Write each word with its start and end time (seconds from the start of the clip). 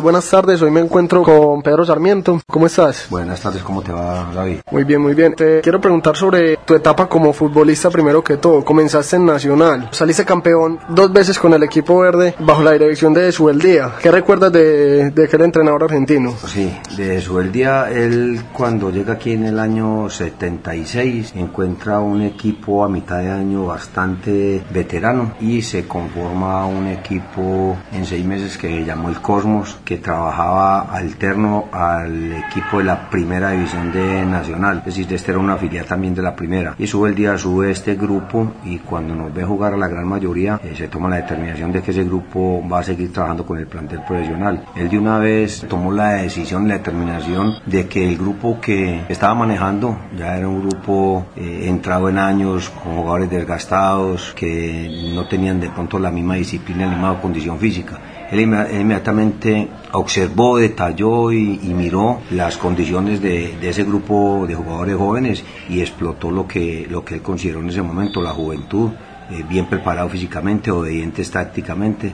muy 0.00 0.04
buenas 0.04 0.30
tardes. 0.30 0.62
Hoy 0.62 0.70
me 0.70 0.80
encuentro 0.80 1.22
con 1.22 1.60
Pedro 1.60 1.84
Sarmiento. 1.84 2.40
¿Cómo 2.46 2.64
estás? 2.64 3.06
Buenas 3.10 3.38
tardes, 3.42 3.62
¿cómo 3.62 3.82
te 3.82 3.92
va, 3.92 4.32
David? 4.34 4.60
Muy 4.70 4.84
bien, 4.84 5.02
muy 5.02 5.12
bien. 5.12 5.34
Te 5.34 5.60
quiero 5.60 5.78
preguntar 5.78 6.16
sobre 6.16 6.56
tu 6.56 6.74
etapa 6.74 7.06
como 7.06 7.34
futbolista 7.34 7.90
primero 7.90 8.24
que 8.24 8.38
todo. 8.38 8.64
Comenzaste 8.64 9.16
en 9.16 9.26
Nacional, 9.26 9.90
saliste 9.92 10.24
campeón 10.24 10.78
dos 10.88 11.12
veces 11.12 11.38
con 11.38 11.52
el 11.52 11.62
equipo 11.64 11.98
verde 11.98 12.34
bajo 12.38 12.62
la 12.62 12.72
dirección 12.72 13.12
de 13.12 13.30
Subeldía. 13.30 13.92
¿Qué 14.00 14.10
recuerdas 14.10 14.50
de, 14.50 15.10
de 15.10 15.24
aquel 15.24 15.42
entrenador 15.42 15.84
argentino? 15.84 16.34
Sí, 16.46 16.74
de 16.96 17.20
Subeldía, 17.20 17.90
él 17.90 18.40
cuando 18.54 18.90
llega 18.90 19.14
aquí 19.14 19.32
en 19.32 19.44
el 19.44 19.58
año 19.58 20.08
76 20.08 21.34
encuentra 21.36 22.00
un 22.00 22.22
equipo 22.22 22.84
a 22.84 22.88
mitad 22.88 23.18
de 23.18 23.30
año 23.30 23.66
bastante 23.66 24.62
veterano 24.72 25.34
y 25.42 25.60
se 25.60 25.86
conforma 25.86 26.64
un 26.64 26.86
equipo 26.86 27.76
en 27.92 28.06
seis 28.06 28.24
meses 28.24 28.56
que 28.56 28.82
llamó 28.82 29.10
el 29.10 29.20
Cosmos, 29.20 29.76
que 29.90 29.96
trabajaba 29.96 30.82
alterno 30.82 31.64
al 31.72 32.32
equipo 32.32 32.78
de 32.78 32.84
la 32.84 33.10
primera 33.10 33.50
división 33.50 33.90
de 33.90 34.24
Nacional, 34.24 34.78
es 34.86 34.94
decir, 34.94 35.12
este 35.12 35.32
era 35.32 35.40
una 35.40 35.56
filial 35.56 35.84
también 35.84 36.14
de 36.14 36.22
la 36.22 36.36
primera. 36.36 36.76
Y 36.78 36.86
sube 36.86 37.08
el 37.08 37.16
día, 37.16 37.36
sube 37.36 37.72
este 37.72 37.96
grupo 37.96 38.52
y 38.64 38.78
cuando 38.78 39.16
nos 39.16 39.34
ve 39.34 39.42
jugar 39.42 39.74
a 39.74 39.76
la 39.76 39.88
gran 39.88 40.06
mayoría, 40.06 40.60
eh, 40.62 40.74
se 40.76 40.86
toma 40.86 41.08
la 41.08 41.16
determinación 41.16 41.72
de 41.72 41.82
que 41.82 41.90
ese 41.90 42.04
grupo 42.04 42.62
va 42.68 42.78
a 42.78 42.82
seguir 42.84 43.12
trabajando 43.12 43.44
con 43.44 43.58
el 43.58 43.66
plantel 43.66 44.02
profesional. 44.06 44.64
Él 44.76 44.88
de 44.88 44.96
una 44.96 45.18
vez 45.18 45.66
tomó 45.68 45.90
la 45.90 46.10
decisión, 46.22 46.68
la 46.68 46.74
determinación 46.74 47.56
de 47.66 47.88
que 47.88 48.06
el 48.06 48.16
grupo 48.16 48.60
que 48.60 49.06
estaba 49.08 49.34
manejando 49.34 49.98
ya 50.16 50.36
era 50.36 50.46
un 50.46 50.68
grupo 50.68 51.26
eh, 51.34 51.64
entrado 51.64 52.08
en 52.08 52.18
años, 52.18 52.70
con 52.70 52.94
jugadores 52.94 53.28
desgastados, 53.28 54.34
que 54.36 55.10
no 55.16 55.26
tenían 55.26 55.58
de 55.58 55.68
pronto 55.68 55.98
la 55.98 56.12
misma 56.12 56.36
disciplina, 56.36 56.86
la 56.86 56.92
misma 56.92 57.20
condición 57.20 57.58
física. 57.58 57.98
Él 58.30 58.40
inmediatamente 58.40 59.68
observó, 59.92 60.58
detalló 60.58 61.32
y, 61.32 61.58
miró 61.74 62.20
las 62.30 62.56
condiciones 62.56 63.20
de, 63.20 63.56
ese 63.68 63.82
grupo 63.82 64.44
de 64.46 64.54
jugadores 64.54 64.96
jóvenes 64.96 65.44
y 65.68 65.80
explotó 65.80 66.30
lo 66.30 66.46
que, 66.46 66.86
lo 66.88 67.04
que 67.04 67.14
él 67.14 67.22
consideró 67.22 67.60
en 67.60 67.70
ese 67.70 67.82
momento, 67.82 68.22
la 68.22 68.30
juventud, 68.30 68.90
eh, 69.30 69.44
bien 69.48 69.66
preparado 69.66 70.08
físicamente, 70.08 70.70
obedientes 70.70 71.30
tácticamente. 71.30 72.12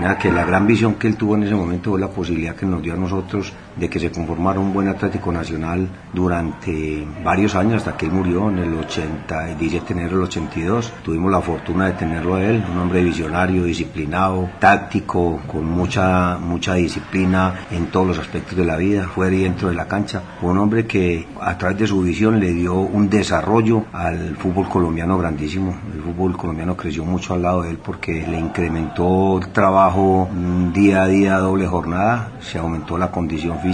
Nada, 0.00 0.18
que 0.18 0.30
la 0.30 0.44
gran 0.44 0.66
visión 0.66 0.94
que 0.94 1.06
él 1.06 1.16
tuvo 1.16 1.34
en 1.34 1.44
ese 1.44 1.54
momento 1.54 1.90
fue 1.90 2.00
la 2.00 2.08
posibilidad 2.08 2.54
que 2.54 2.66
nos 2.66 2.82
dio 2.82 2.94
a 2.94 2.96
nosotros 2.96 3.52
de 3.78 3.88
que 3.88 4.00
se 4.00 4.10
conformara 4.10 4.60
un 4.60 4.72
buen 4.72 4.88
Atlético 4.88 5.32
Nacional 5.32 5.88
durante 6.12 7.06
varios 7.24 7.54
años 7.54 7.76
hasta 7.76 7.96
que 7.96 8.06
él 8.06 8.12
murió 8.12 8.50
en 8.50 8.58
el 8.58 8.74
80, 8.74 9.54
17 9.54 9.94
de 9.94 10.00
enero 10.00 10.16
del 10.16 10.26
82. 10.26 10.92
Tuvimos 11.04 11.30
la 11.30 11.40
fortuna 11.40 11.86
de 11.86 11.92
tenerlo 11.92 12.34
a 12.36 12.42
él, 12.42 12.64
un 12.70 12.78
hombre 12.78 13.02
visionario, 13.02 13.64
disciplinado, 13.64 14.50
táctico, 14.58 15.40
con 15.46 15.64
mucha, 15.64 16.38
mucha 16.38 16.74
disciplina 16.74 17.66
en 17.70 17.86
todos 17.86 18.08
los 18.08 18.18
aspectos 18.18 18.56
de 18.56 18.64
la 18.64 18.76
vida, 18.76 19.06
fuera 19.06 19.34
y 19.34 19.42
dentro 19.42 19.68
de 19.68 19.74
la 19.74 19.86
cancha. 19.86 20.22
un 20.42 20.58
hombre 20.58 20.86
que 20.86 21.26
a 21.40 21.56
través 21.56 21.78
de 21.78 21.86
su 21.86 22.00
visión 22.02 22.40
le 22.40 22.52
dio 22.52 22.74
un 22.74 23.08
desarrollo 23.08 23.84
al 23.92 24.36
fútbol 24.36 24.68
colombiano 24.68 25.18
grandísimo. 25.18 25.76
El 25.94 26.02
fútbol 26.02 26.36
colombiano 26.36 26.76
creció 26.76 27.04
mucho 27.04 27.34
al 27.34 27.42
lado 27.42 27.62
de 27.62 27.70
él 27.70 27.78
porque 27.78 28.26
le 28.26 28.38
incrementó 28.38 29.38
el 29.38 29.48
trabajo 29.48 30.28
día 30.72 31.02
a 31.02 31.06
día, 31.06 31.38
doble 31.38 31.66
jornada, 31.66 32.32
se 32.40 32.58
aumentó 32.58 32.98
la 32.98 33.10
condición 33.10 33.58
física 33.60 33.67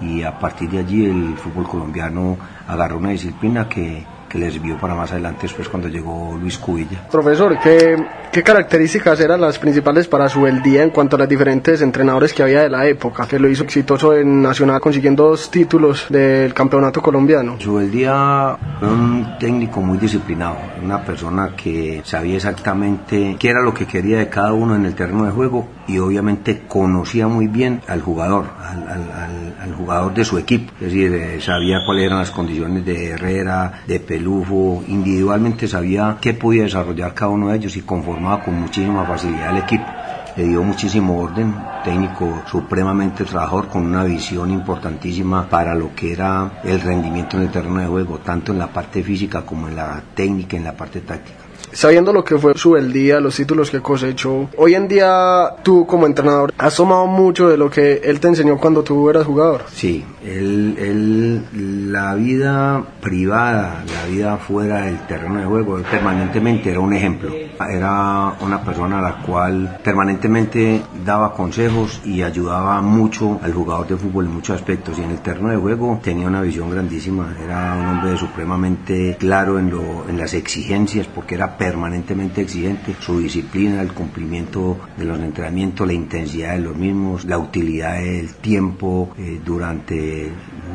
y 0.00 0.22
a 0.22 0.38
partir 0.38 0.70
de 0.70 0.78
allí 0.78 1.04
el 1.04 1.36
fútbol 1.36 1.68
colombiano 1.68 2.36
agarró 2.66 2.98
una 2.98 3.10
disciplina 3.10 3.68
que, 3.68 4.04
que 4.36 4.44
le 4.44 4.50
sirvió 4.50 4.76
para 4.76 4.94
más 4.94 5.10
adelante 5.12 5.42
después 5.42 5.68
cuando 5.68 5.88
llegó 5.88 6.36
Luis 6.40 6.58
Cubilla. 6.58 7.08
Profesor, 7.10 7.58
¿qué, 7.62 7.96
qué 8.32 8.42
características 8.42 9.20
eran 9.20 9.40
las 9.40 9.58
principales 9.58 10.06
para 10.06 10.28
su 10.28 10.46
el 10.46 10.62
día 10.62 10.82
en 10.82 10.90
cuanto 10.90 11.16
a 11.16 11.20
los 11.20 11.28
diferentes 11.28 11.80
entrenadores 11.80 12.32
que 12.32 12.42
había 12.42 12.62
de 12.62 12.68
la 12.68 12.86
época, 12.86 13.26
que 13.26 13.38
lo 13.38 13.48
hizo 13.48 13.64
exitoso 13.64 14.14
en 14.14 14.42
Nacional 14.42 14.80
consiguiendo 14.80 15.28
dos 15.28 15.50
títulos 15.50 16.06
del 16.08 16.52
campeonato 16.52 17.00
colombiano? 17.00 17.56
Su 17.58 17.78
el 17.78 17.90
día 17.90 18.56
fue 18.78 18.88
un 18.88 19.38
técnico 19.38 19.80
muy 19.80 19.98
disciplinado, 19.98 20.56
una 20.82 21.02
persona 21.02 21.54
que 21.56 22.02
sabía 22.04 22.36
exactamente 22.36 23.36
qué 23.38 23.48
era 23.48 23.62
lo 23.62 23.72
que 23.72 23.86
quería 23.86 24.18
de 24.18 24.28
cada 24.28 24.52
uno 24.52 24.74
en 24.74 24.84
el 24.84 24.94
terreno 24.94 25.24
de 25.24 25.30
juego 25.30 25.68
y 25.88 25.98
obviamente 25.98 26.62
conocía 26.66 27.28
muy 27.28 27.46
bien 27.46 27.80
al 27.86 28.02
jugador, 28.02 28.46
al, 28.60 28.88
al, 28.88 29.54
al, 29.60 29.74
jugador 29.74 30.14
de 30.14 30.24
su 30.24 30.38
equipo, 30.38 30.72
es 30.80 30.92
decir, 30.92 31.12
eh, 31.14 31.40
sabía 31.40 31.78
cuáles 31.84 32.06
eran 32.06 32.18
las 32.18 32.30
condiciones 32.30 32.84
de 32.84 33.10
Herrera, 33.10 33.82
de 33.86 34.00
Pelufo, 34.26 34.82
individualmente 34.88 35.68
sabía 35.68 36.18
qué 36.20 36.34
podía 36.34 36.64
desarrollar 36.64 37.14
cada 37.14 37.30
uno 37.30 37.50
de 37.50 37.58
ellos 37.58 37.76
y 37.76 37.82
conformaba 37.82 38.42
con 38.42 38.60
muchísima 38.60 39.04
facilidad 39.04 39.50
al 39.50 39.58
equipo. 39.58 39.84
Le 40.36 40.48
dio 40.48 40.64
muchísimo 40.64 41.20
orden, 41.20 41.54
técnico 41.84 42.42
supremamente 42.50 43.24
trabajador 43.24 43.68
con 43.68 43.86
una 43.86 44.02
visión 44.02 44.50
importantísima 44.50 45.48
para 45.48 45.76
lo 45.76 45.94
que 45.94 46.10
era 46.12 46.60
el 46.64 46.80
rendimiento 46.80 47.36
en 47.36 47.44
el 47.44 47.50
terreno 47.50 47.78
de 47.78 47.86
juego, 47.86 48.18
tanto 48.18 48.50
en 48.50 48.58
la 48.58 48.66
parte 48.66 49.00
física 49.04 49.42
como 49.42 49.68
en 49.68 49.76
la 49.76 50.02
técnica, 50.16 50.56
en 50.56 50.64
la 50.64 50.76
parte 50.76 51.02
táctica 51.02 51.45
sabiendo 51.72 52.12
lo 52.12 52.24
que 52.24 52.38
fue 52.38 52.52
su 52.56 52.74
día, 52.76 53.20
los 53.20 53.36
títulos 53.36 53.70
que 53.70 53.80
cosechó, 53.80 54.48
hoy 54.56 54.74
en 54.74 54.88
día 54.88 55.56
tú 55.62 55.86
como 55.86 56.06
entrenador 56.06 56.52
has 56.58 56.76
tomado 56.76 57.06
mucho 57.06 57.48
de 57.48 57.56
lo 57.56 57.70
que 57.70 58.00
él 58.04 58.20
te 58.20 58.28
enseñó 58.28 58.58
cuando 58.58 58.82
tú 58.82 59.08
eras 59.08 59.26
jugador. 59.26 59.62
Sí, 59.72 60.04
él 60.24 60.76
la 61.90 62.14
vida 62.14 62.82
privada, 63.00 63.84
la 63.86 64.10
vida 64.10 64.36
fuera 64.36 64.82
del 64.82 64.98
terreno 65.06 65.40
de 65.40 65.46
juego, 65.46 65.80
permanentemente 65.90 66.70
era 66.70 66.80
un 66.80 66.92
ejemplo. 66.92 67.32
Era 67.68 68.34
una 68.40 68.62
persona 68.62 68.98
a 68.98 69.02
la 69.02 69.22
cual 69.22 69.78
permanentemente 69.82 70.82
daba 71.04 71.32
consejos 71.32 72.00
y 72.04 72.22
ayudaba 72.22 72.80
mucho 72.82 73.40
al 73.42 73.52
jugador 73.52 73.86
de 73.86 73.96
fútbol 73.96 74.26
en 74.26 74.34
muchos 74.34 74.56
aspectos. 74.56 74.98
Y 74.98 75.02
en 75.02 75.12
el 75.12 75.20
terreno 75.20 75.50
de 75.50 75.56
juego 75.56 76.00
tenía 76.02 76.26
una 76.26 76.42
visión 76.42 76.70
grandísima. 76.70 77.34
Era 77.42 77.74
un 77.74 77.86
hombre 77.86 78.16
supremamente 78.16 79.16
claro 79.18 79.58
en, 79.58 79.70
lo, 79.70 80.08
en 80.08 80.18
las 80.18 80.34
exigencias 80.34 81.06
porque 81.06 81.34
era 81.34 81.56
permanentemente 81.66 82.42
exigente, 82.42 82.94
su 83.00 83.18
disciplina, 83.18 83.82
el 83.82 83.92
cumplimiento 83.92 84.78
de 84.96 85.04
los 85.04 85.18
entrenamientos, 85.18 85.84
la 85.84 85.94
intensidad 85.94 86.52
de 86.52 86.60
los 86.60 86.76
mismos, 86.76 87.24
la 87.24 87.38
utilidad 87.38 88.00
del 88.00 88.34
tiempo 88.34 89.10
eh, 89.18 89.40
durante 89.44 90.30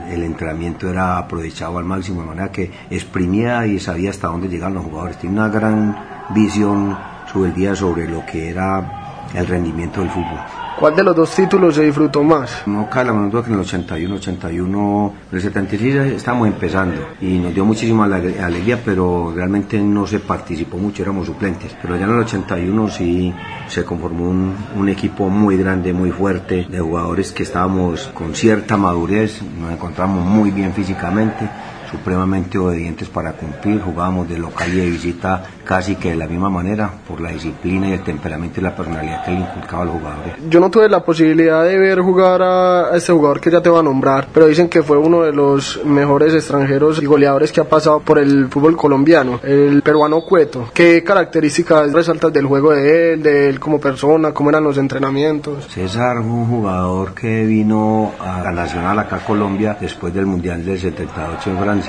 el 0.10 0.24
entrenamiento 0.24 0.90
era 0.90 1.18
aprovechado 1.18 1.78
al 1.78 1.86
máximo, 1.86 2.24
de 2.24 2.28
manera 2.28 2.52
que 2.52 2.70
exprimía 2.90 3.66
y 3.66 3.80
sabía 3.80 4.10
hasta 4.10 4.28
dónde 4.28 4.50
llegaban 4.50 4.74
los 4.74 4.84
jugadores. 4.84 5.18
Tiene 5.18 5.40
una 5.40 5.48
gran 5.48 5.96
visión 6.36 6.98
sobre 7.32 7.52
el 7.52 7.56
día 7.56 7.74
sobre 7.74 8.10
lo 8.10 8.26
que 8.26 8.50
era 8.50 9.30
el 9.34 9.48
rendimiento 9.48 10.02
del 10.02 10.10
fútbol. 10.10 10.61
¿Cuál 10.82 10.96
de 10.96 11.04
los 11.04 11.16
dos 11.16 11.36
títulos 11.36 11.76
se 11.76 11.84
disfrutó 11.84 12.24
más? 12.24 12.64
No 12.66 12.90
cae 12.90 13.06
la 13.06 13.14
menor 13.14 13.44
que 13.44 13.50
en 13.50 13.54
el 13.54 13.60
81, 13.60 14.16
81, 14.16 15.14
en 15.30 15.36
el 15.38 15.42
76 15.44 15.96
estamos 16.14 16.48
empezando 16.48 17.00
y 17.22 17.38
nos 17.38 17.54
dio 17.54 17.64
muchísima 17.64 18.06
alegría, 18.06 18.82
pero 18.84 19.32
realmente 19.32 19.80
no 19.80 20.08
se 20.08 20.22
participó 20.22 20.80
mucho, 20.80 21.04
éramos 21.04 21.28
suplentes. 21.28 21.78
Pero 21.80 21.98
ya 21.98 22.06
en 22.06 22.14
el 22.14 22.20
81 22.22 22.90
sí 22.90 23.32
se 23.68 23.86
conformó 23.86 24.28
un, 24.28 24.56
un 24.76 24.90
equipo 24.90 25.30
muy 25.30 25.56
grande, 25.56 25.94
muy 25.94 26.10
fuerte, 26.10 26.66
de 26.68 26.80
jugadores 26.80 27.32
que 27.32 27.44
estábamos 27.44 28.08
con 28.16 28.34
cierta 28.34 28.76
madurez, 28.76 29.40
nos 29.60 29.72
encontramos 29.72 30.26
muy 30.26 30.50
bien 30.50 30.74
físicamente 30.74 31.48
supremamente 31.92 32.58
obedientes 32.58 33.10
para 33.10 33.34
cumplir, 33.34 33.82
jugábamos 33.82 34.30
de 34.30 34.38
local 34.38 34.74
y 34.74 34.78
de 34.78 34.90
visita 34.90 35.44
casi 35.64 35.96
que 35.96 36.12
de 36.12 36.16
la 36.16 36.28
misma 36.28 36.50
manera 36.50 36.90
por 37.08 37.22
la 37.22 37.30
disciplina 37.30 37.90
y 37.90 37.94
el 37.94 38.04
temperamento 38.04 38.60
y 38.60 38.64
la 38.64 38.76
personalidad 38.76 39.26
que 39.26 39.32
le 39.32 39.40
inculcaba 39.42 39.84
al 39.84 39.90
jugador. 39.90 40.24
Yo 40.50 40.60
no 40.60 40.70
tuve 40.72 40.90
la 40.90 41.04
posibilidad 41.04 41.64
de 41.64 41.78
ver 41.78 42.00
jugar 42.00 42.42
a 42.42 42.96
este 42.96 43.12
jugador 43.12 43.40
que 43.40 43.52
ya 43.52 43.62
te 43.62 43.70
va 43.70 43.80
a 43.80 43.84
nombrar, 43.84 44.28
pero 44.34 44.48
dicen 44.48 44.70
que 44.70 44.84
fue 44.84 44.98
uno 44.98 45.24
de 45.24 45.34
los 45.34 45.84
mejores 45.86 46.34
extranjeros 46.34 47.02
y 47.02 47.06
goleadores 47.06 47.52
que 47.52 47.62
ha 47.62 47.70
pasado 47.70 48.00
por 48.00 48.20
el 48.20 48.48
fútbol 48.48 48.78
colombiano, 48.78 49.40
el 49.44 49.82
peruano 49.82 50.22
Cueto. 50.22 50.70
¿Qué 50.74 51.04
características 51.04 51.92
resaltas 51.92 52.32
del 52.32 52.46
juego 52.46 52.72
de 52.72 53.14
él, 53.14 53.24
de 53.24 53.50
él 53.50 53.60
como 53.60 53.80
persona, 53.80 54.34
cómo 54.34 54.50
eran 54.50 54.64
los 54.64 54.78
entrenamientos? 54.78 55.68
César, 55.68 56.20
un 56.20 56.48
jugador 56.48 57.14
que 57.14 57.46
vino 57.46 58.12
a 58.20 58.42
la 58.42 58.52
Nacional 58.52 59.00
acá 59.00 59.18
a 59.18 59.26
Colombia 59.26 59.78
después 59.80 60.14
del 60.14 60.26
Mundial 60.26 60.64
del 60.64 60.80
78 60.80 61.50
en 61.50 61.58
Francia 61.58 61.81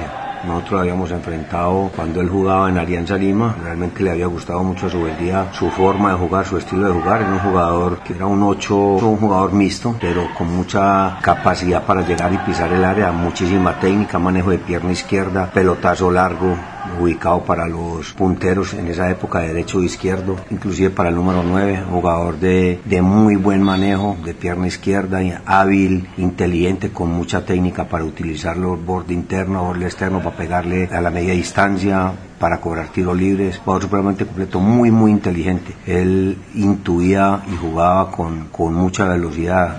nosotros 0.46 0.80
habíamos 0.80 1.10
enfrentado 1.12 1.90
cuando 1.94 2.20
él 2.20 2.28
jugaba 2.28 2.68
en 2.68 2.78
Alianza 2.78 3.16
Lima. 3.16 3.54
Realmente 3.62 4.02
le 4.02 4.10
había 4.10 4.26
gustado 4.26 4.62
mucho 4.64 4.86
a 4.86 4.90
su 4.90 5.06
día, 5.20 5.46
su 5.52 5.70
forma 5.70 6.10
de 6.10 6.18
jugar, 6.18 6.44
su 6.46 6.58
estilo 6.58 6.86
de 6.86 6.92
jugar. 6.92 7.22
Era 7.22 7.30
un 7.30 7.38
jugador 7.38 7.98
que 8.00 8.14
era 8.14 8.26
un 8.26 8.42
8, 8.42 8.76
un 8.76 9.16
jugador 9.18 9.52
mixto, 9.52 9.94
pero 10.00 10.26
con 10.36 10.48
mucha 10.54 11.18
capacidad 11.22 11.84
para 11.84 12.02
llegar 12.02 12.32
y 12.32 12.38
pisar 12.38 12.72
el 12.72 12.84
área, 12.84 13.12
muchísima 13.12 13.78
técnica, 13.78 14.18
manejo 14.18 14.50
de 14.50 14.58
pierna 14.58 14.90
izquierda, 14.90 15.50
pelotazo 15.52 16.10
largo, 16.10 16.56
ubicado 17.00 17.44
para 17.44 17.66
los 17.66 18.12
punteros 18.12 18.74
en 18.74 18.88
esa 18.88 19.10
época 19.10 19.40
de 19.40 19.48
derecho 19.48 19.80
e 19.80 19.86
izquierdo, 19.86 20.36
inclusive 20.50 20.90
para 20.90 21.08
el 21.08 21.14
número 21.14 21.42
9, 21.42 21.84
jugador 21.90 22.38
de, 22.38 22.80
de 22.84 23.02
muy 23.02 23.36
buen 23.36 23.62
manejo 23.62 24.16
de 24.24 24.34
pierna 24.34 24.66
izquierda, 24.66 25.20
hábil, 25.46 26.08
inteligente, 26.16 26.90
con 26.90 27.10
mucha 27.10 27.44
técnica 27.44 27.84
para 27.84 28.04
utilizar 28.04 28.56
los 28.56 28.84
borde 28.84 29.14
interno, 29.14 29.64
borde 29.64 29.86
externo, 29.86 30.22
para 30.22 30.36
pegarle 30.36 30.88
a 30.92 31.00
la 31.00 31.10
media 31.10 31.32
distancia, 31.32 32.12
para 32.38 32.60
cobrar 32.60 32.88
tiros 32.88 33.16
libres, 33.16 33.58
jugador 33.58 33.82
supremamente 33.82 34.26
completo, 34.26 34.58
muy 34.58 34.90
muy 34.90 35.12
inteligente. 35.12 35.74
Él 35.86 36.36
intuía 36.54 37.42
y 37.52 37.56
jugaba 37.56 38.10
con, 38.10 38.48
con 38.48 38.74
mucha 38.74 39.06
velocidad, 39.06 39.76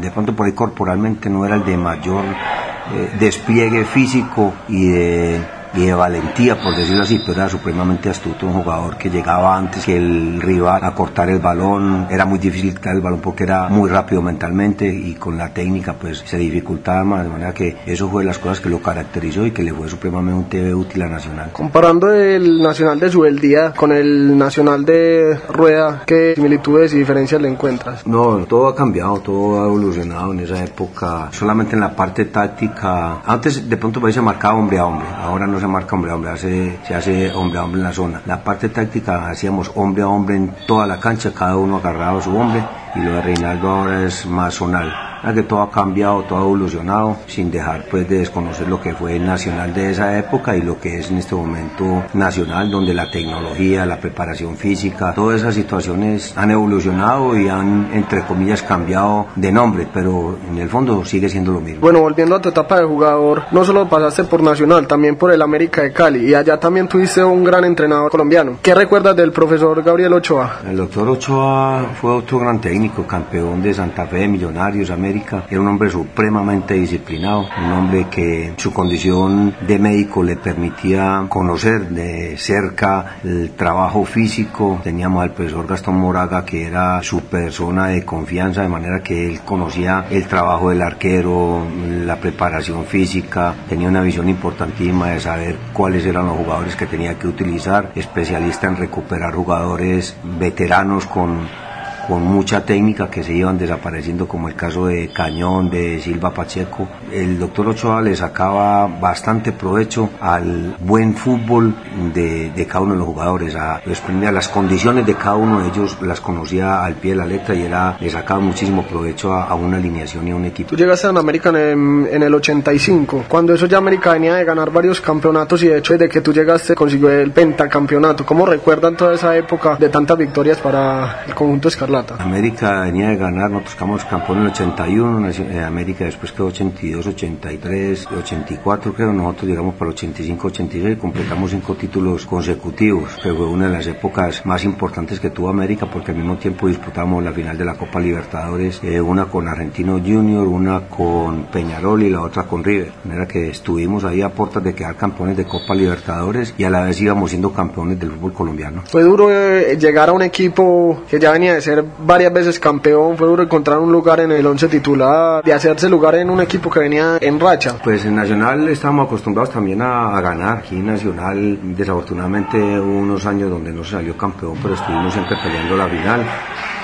de 0.00 0.10
pronto 0.10 0.34
por 0.34 0.46
ahí 0.46 0.52
corporalmente 0.52 1.28
no 1.28 1.44
era 1.44 1.56
el 1.56 1.64
de 1.64 1.76
mayor 1.76 2.24
eh, 2.24 3.10
despliegue 3.20 3.84
físico 3.84 4.54
y 4.68 4.88
de 4.88 5.57
y 5.78 5.86
de 5.86 5.94
valentía, 5.94 6.60
por 6.60 6.74
decirlo 6.74 7.04
así, 7.04 7.20
pero 7.24 7.40
era 7.40 7.48
supremamente 7.48 8.10
astuto, 8.10 8.46
un 8.46 8.52
jugador 8.52 8.96
que 8.96 9.10
llegaba 9.10 9.56
antes 9.56 9.84
que 9.84 9.96
el 9.96 10.40
rival 10.40 10.82
a 10.82 10.92
cortar 10.92 11.30
el 11.30 11.38
balón, 11.38 12.08
era 12.10 12.24
muy 12.24 12.40
difícil 12.40 12.74
quitar 12.74 12.96
el 12.96 13.00
balón 13.00 13.20
porque 13.20 13.44
era 13.44 13.68
muy 13.68 13.88
rápido 13.88 14.20
mentalmente 14.20 14.86
y 14.86 15.14
con 15.14 15.38
la 15.38 15.54
técnica 15.54 15.94
pues 15.94 16.24
se 16.26 16.36
dificultaba 16.36 17.04
más, 17.04 17.24
de 17.24 17.30
manera 17.30 17.54
que 17.54 17.76
eso 17.86 18.08
fue 18.08 18.22
de 18.22 18.26
las 18.26 18.38
cosas 18.38 18.60
que 18.60 18.68
lo 18.68 18.82
caracterizó 18.82 19.46
y 19.46 19.52
que 19.52 19.62
le 19.62 19.72
fue 19.72 19.88
supremamente 19.88 20.74
útil 20.74 21.02
a 21.02 21.08
Nacional. 21.08 21.50
Comparando 21.52 22.12
el 22.12 22.60
Nacional 22.60 22.98
de 22.98 23.10
Subeldía 23.10 23.72
con 23.72 23.92
el 23.92 24.36
Nacional 24.36 24.84
de 24.84 25.38
Rueda, 25.48 26.02
¿qué 26.06 26.32
similitudes 26.34 26.92
y 26.94 26.98
diferencias 26.98 27.40
le 27.40 27.48
encuentras? 27.48 28.04
No, 28.04 28.38
todo 28.46 28.66
ha 28.66 28.74
cambiado, 28.74 29.20
todo 29.20 29.62
ha 29.62 29.66
evolucionado 29.66 30.32
en 30.32 30.40
esa 30.40 30.64
época, 30.64 31.28
solamente 31.30 31.74
en 31.74 31.80
la 31.80 31.94
parte 31.94 32.24
táctica, 32.24 33.20
antes 33.24 33.68
de 33.68 33.76
pronto 33.76 34.08
se 34.10 34.20
marcaba 34.20 34.58
hombre 34.58 34.78
a 34.78 34.86
hombre, 34.86 35.06
ahora 35.22 35.46
no 35.46 35.60
se 35.60 35.67
marca 35.68 35.94
hombre 35.94 36.10
a 36.10 36.14
hombre, 36.16 36.36
se 36.36 36.94
hace 36.94 37.32
hombre 37.32 37.58
a 37.58 37.64
hombre 37.64 37.80
en 37.80 37.84
la 37.84 37.92
zona. 37.92 38.22
La 38.26 38.42
parte 38.42 38.68
táctica 38.68 39.28
hacíamos 39.28 39.70
hombre 39.74 40.02
a 40.02 40.08
hombre 40.08 40.36
en 40.36 40.54
toda 40.66 40.86
la 40.86 40.98
cancha, 40.98 41.32
cada 41.32 41.56
uno 41.56 41.76
agarrado 41.76 42.18
a 42.18 42.22
su 42.22 42.36
hombre 42.36 42.64
y 42.94 43.00
lo 43.00 43.14
de 43.14 43.22
Reinaldo 43.22 43.68
ahora 43.68 44.04
es 44.04 44.26
más 44.26 44.54
zonal 44.54 45.08
que 45.34 45.42
todo 45.42 45.62
ha 45.62 45.70
cambiado, 45.70 46.22
todo 46.22 46.38
ha 46.38 46.42
evolucionado, 46.42 47.16
sin 47.26 47.50
dejar 47.50 47.84
pues 47.90 48.08
de 48.08 48.18
desconocer 48.18 48.68
lo 48.68 48.80
que 48.80 48.94
fue 48.94 49.16
el 49.16 49.26
nacional 49.26 49.74
de 49.74 49.90
esa 49.90 50.18
época 50.18 50.56
y 50.56 50.62
lo 50.62 50.80
que 50.80 50.98
es 50.98 51.10
en 51.10 51.18
este 51.18 51.34
momento 51.34 52.04
nacional, 52.14 52.70
donde 52.70 52.94
la 52.94 53.10
tecnología, 53.10 53.86
la 53.86 53.98
preparación 53.98 54.56
física, 54.56 55.12
todas 55.14 55.40
esas 55.40 55.54
situaciones 55.54 56.32
han 56.36 56.50
evolucionado 56.50 57.38
y 57.38 57.48
han, 57.48 57.90
entre 57.92 58.22
comillas, 58.22 58.62
cambiado 58.62 59.26
de 59.36 59.52
nombre, 59.52 59.86
pero 59.92 60.38
en 60.48 60.58
el 60.58 60.68
fondo 60.68 61.04
sigue 61.04 61.28
siendo 61.28 61.52
lo 61.52 61.60
mismo. 61.60 61.80
Bueno, 61.80 62.00
volviendo 62.00 62.36
a 62.36 62.40
tu 62.40 62.48
etapa 62.48 62.78
de 62.80 62.86
jugador, 62.86 63.44
no 63.52 63.64
solo 63.64 63.88
pasaste 63.88 64.24
por 64.24 64.42
Nacional, 64.42 64.86
también 64.86 65.16
por 65.16 65.32
el 65.32 65.42
América 65.42 65.82
de 65.82 65.92
Cali 65.92 66.30
y 66.30 66.34
allá 66.34 66.58
también 66.58 66.88
tuviste 66.88 67.22
un 67.22 67.44
gran 67.44 67.64
entrenador 67.64 68.10
colombiano. 68.10 68.58
¿Qué 68.62 68.74
recuerdas 68.74 69.14
del 69.16 69.32
profesor 69.32 69.82
Gabriel 69.82 70.12
Ochoa? 70.12 70.60
El 70.68 70.76
doctor 70.76 71.08
Ochoa 71.08 71.86
fue 72.00 72.12
otro 72.12 72.38
gran 72.38 72.60
técnico, 72.60 72.77
campeón 73.06 73.62
de 73.62 73.74
Santa 73.74 74.06
Fe, 74.06 74.28
Millonarios, 74.28 74.90
América 74.90 75.44
era 75.50 75.60
un 75.60 75.68
hombre 75.68 75.90
supremamente 75.90 76.74
disciplinado, 76.74 77.48
un 77.58 77.72
hombre 77.72 78.06
que 78.10 78.54
su 78.56 78.72
condición 78.72 79.54
de 79.66 79.78
médico 79.78 80.22
le 80.22 80.36
permitía 80.36 81.26
conocer 81.28 81.88
de 81.88 82.36
cerca 82.36 83.16
el 83.24 83.50
trabajo 83.56 84.04
físico. 84.04 84.80
Teníamos 84.84 85.22
al 85.22 85.32
profesor 85.32 85.66
Gastón 85.66 85.96
Moraga 85.96 86.44
que 86.44 86.66
era 86.66 87.02
su 87.02 87.22
persona 87.22 87.88
de 87.88 88.04
confianza, 88.04 88.62
de 88.62 88.68
manera 88.68 89.02
que 89.02 89.28
él 89.28 89.40
conocía 89.44 90.06
el 90.10 90.26
trabajo 90.26 90.70
del 90.70 90.82
arquero, 90.82 91.66
la 92.04 92.16
preparación 92.16 92.84
física, 92.84 93.54
tenía 93.68 93.88
una 93.88 94.02
visión 94.02 94.28
importantísima 94.28 95.08
de 95.08 95.20
saber 95.20 95.56
cuáles 95.72 96.06
eran 96.06 96.26
los 96.26 96.36
jugadores 96.36 96.76
que 96.76 96.86
tenía 96.86 97.18
que 97.18 97.26
utilizar, 97.26 97.90
especialista 97.94 98.68
en 98.68 98.76
recuperar 98.76 99.34
jugadores 99.34 100.16
veteranos 100.38 101.06
con 101.06 101.67
con 102.08 102.22
mucha 102.22 102.64
técnica 102.64 103.10
que 103.10 103.22
se 103.22 103.34
iban 103.34 103.58
desapareciendo, 103.58 104.26
como 104.26 104.48
el 104.48 104.54
caso 104.54 104.86
de 104.86 105.10
Cañón, 105.12 105.68
de 105.68 106.00
Silva 106.00 106.32
Pacheco. 106.32 106.88
El 107.12 107.38
doctor 107.38 107.68
Ochoa 107.68 108.00
le 108.00 108.16
sacaba 108.16 108.86
bastante 108.86 109.52
provecho 109.52 110.08
al 110.18 110.74
buen 110.80 111.14
fútbol 111.14 111.74
de, 112.14 112.50
de 112.50 112.66
cada 112.66 112.80
uno 112.80 112.94
de 112.94 112.98
los 113.00 113.08
jugadores, 113.08 113.54
a, 113.54 113.76
a 113.76 114.32
las 114.32 114.48
condiciones 114.48 115.04
de 115.04 115.14
cada 115.16 115.36
uno 115.36 115.60
de 115.60 115.68
ellos 115.68 115.98
las 116.00 116.22
conocía 116.22 116.82
al 116.82 116.94
pie 116.94 117.10
de 117.10 117.18
la 117.18 117.26
letra 117.26 117.54
y 117.54 117.62
era, 117.62 117.98
le 118.00 118.08
sacaba 118.08 118.40
muchísimo 118.40 118.84
provecho 118.84 119.34
a, 119.34 119.54
una 119.54 119.76
alineación 119.76 120.26
y 120.28 120.30
a 120.30 120.36
un 120.36 120.46
equipo. 120.46 120.70
Tú 120.70 120.76
llegaste 120.76 121.08
a 121.08 121.10
América 121.10 121.50
en, 121.50 122.08
en, 122.10 122.22
el 122.22 122.34
85, 122.34 123.24
cuando 123.28 123.52
eso 123.52 123.66
ya 123.66 123.76
América 123.76 124.14
venía 124.14 124.36
de 124.36 124.44
ganar 124.44 124.70
varios 124.70 125.02
campeonatos 125.02 125.62
y 125.62 125.68
de 125.68 125.78
hecho 125.78 125.92
desde 125.92 126.08
que 126.08 126.22
tú 126.22 126.32
llegaste 126.32 126.74
consiguió 126.74 127.10
el 127.10 127.32
pentacampeonato. 127.32 128.24
¿Cómo 128.24 128.46
recuerdan 128.46 128.96
toda 128.96 129.14
esa 129.14 129.36
época 129.36 129.76
de 129.76 129.90
tantas 129.90 130.16
victorias 130.16 130.58
para 130.58 131.24
el 131.26 131.34
conjunto 131.34 131.68
escarlata? 131.68 131.97
América 132.18 132.82
venía 132.82 133.08
de 133.08 133.16
ganar, 133.16 133.50
nosotros 133.50 133.74
quedamos 133.74 134.04
campeón 134.04 134.38
en 134.38 134.44
el 134.44 134.50
81, 134.50 135.28
eh, 135.30 135.64
América 135.64 136.04
después 136.04 136.32
quedó 136.32 136.46
82, 136.46 137.06
83, 137.06 138.06
84 138.06 138.94
creo, 138.94 139.12
nosotros 139.12 139.48
llegamos 139.48 139.74
para 139.74 139.90
el 139.90 139.94
85, 139.94 140.48
86, 140.48 140.98
completamos 140.98 141.50
cinco 141.50 141.74
títulos 141.74 142.26
consecutivos, 142.26 143.16
que 143.16 143.32
fue 143.32 143.46
una 143.46 143.66
de 143.66 143.72
las 143.72 143.86
épocas 143.86 144.44
más 144.46 144.64
importantes 144.64 145.18
que 145.18 145.30
tuvo 145.30 145.48
América 145.48 145.86
porque 145.90 146.12
al 146.12 146.18
mismo 146.18 146.36
tiempo 146.36 146.68
disputamos 146.68 147.22
la 147.22 147.32
final 147.32 147.58
de 147.58 147.64
la 147.64 147.74
Copa 147.74 147.98
Libertadores, 147.98 148.80
eh, 148.82 149.00
una 149.00 149.26
con 149.26 149.48
Argentino 149.48 149.98
Junior, 149.98 150.46
una 150.46 150.88
con 150.88 151.46
Peñarol 151.46 152.02
y 152.02 152.10
la 152.10 152.22
otra 152.22 152.44
con 152.44 152.62
River, 152.62 152.92
de 153.02 153.08
manera 153.08 153.26
que 153.26 153.50
estuvimos 153.50 154.04
ahí 154.04 154.22
a 154.22 154.28
puertas 154.28 154.62
de 154.62 154.74
quedar 154.74 154.96
campeones 154.96 155.36
de 155.36 155.44
Copa 155.44 155.74
Libertadores 155.74 156.54
y 156.56 156.64
a 156.64 156.70
la 156.70 156.82
vez 156.82 157.00
íbamos 157.00 157.30
siendo 157.30 157.52
campeones 157.52 157.98
del 157.98 158.12
fútbol 158.12 158.32
colombiano. 158.32 158.82
Fue 158.86 159.02
duro 159.02 159.30
eh, 159.32 159.76
llegar 159.78 160.10
a 160.10 160.12
un 160.12 160.22
equipo 160.22 161.02
que 161.08 161.18
ya 161.18 161.32
venía 161.32 161.54
de 161.54 161.60
ser 161.60 161.84
varias 161.98 162.32
veces 162.32 162.58
campeón, 162.58 163.16
fue 163.16 163.26
duro 163.26 163.42
encontrar 163.42 163.78
un 163.78 163.92
lugar 163.92 164.20
en 164.20 164.32
el 164.32 164.46
once 164.46 164.68
titular, 164.68 165.42
de 165.42 165.52
hacerse 165.52 165.88
lugar 165.88 166.14
en 166.16 166.30
un 166.30 166.40
equipo 166.40 166.70
que 166.70 166.80
venía 166.80 167.18
en 167.20 167.40
racha. 167.40 167.76
Pues 167.82 168.04
en 168.04 168.16
Nacional 168.16 168.68
estábamos 168.68 169.06
acostumbrados 169.06 169.52
también 169.52 169.82
a, 169.82 170.20
ganar. 170.20 170.58
Aquí 170.58 170.76
en 170.76 170.86
Nacional, 170.86 171.58
desafortunadamente, 171.76 172.58
hubo 172.58 172.98
unos 172.98 173.24
años 173.26 173.50
donde 173.50 173.72
no 173.72 173.84
se 173.84 173.92
salió 173.92 174.16
campeón, 174.16 174.56
pero 174.62 174.74
estuvimos 174.74 175.12
siempre 175.12 175.36
peleando 175.42 175.76
la 175.76 175.88
final 175.88 176.24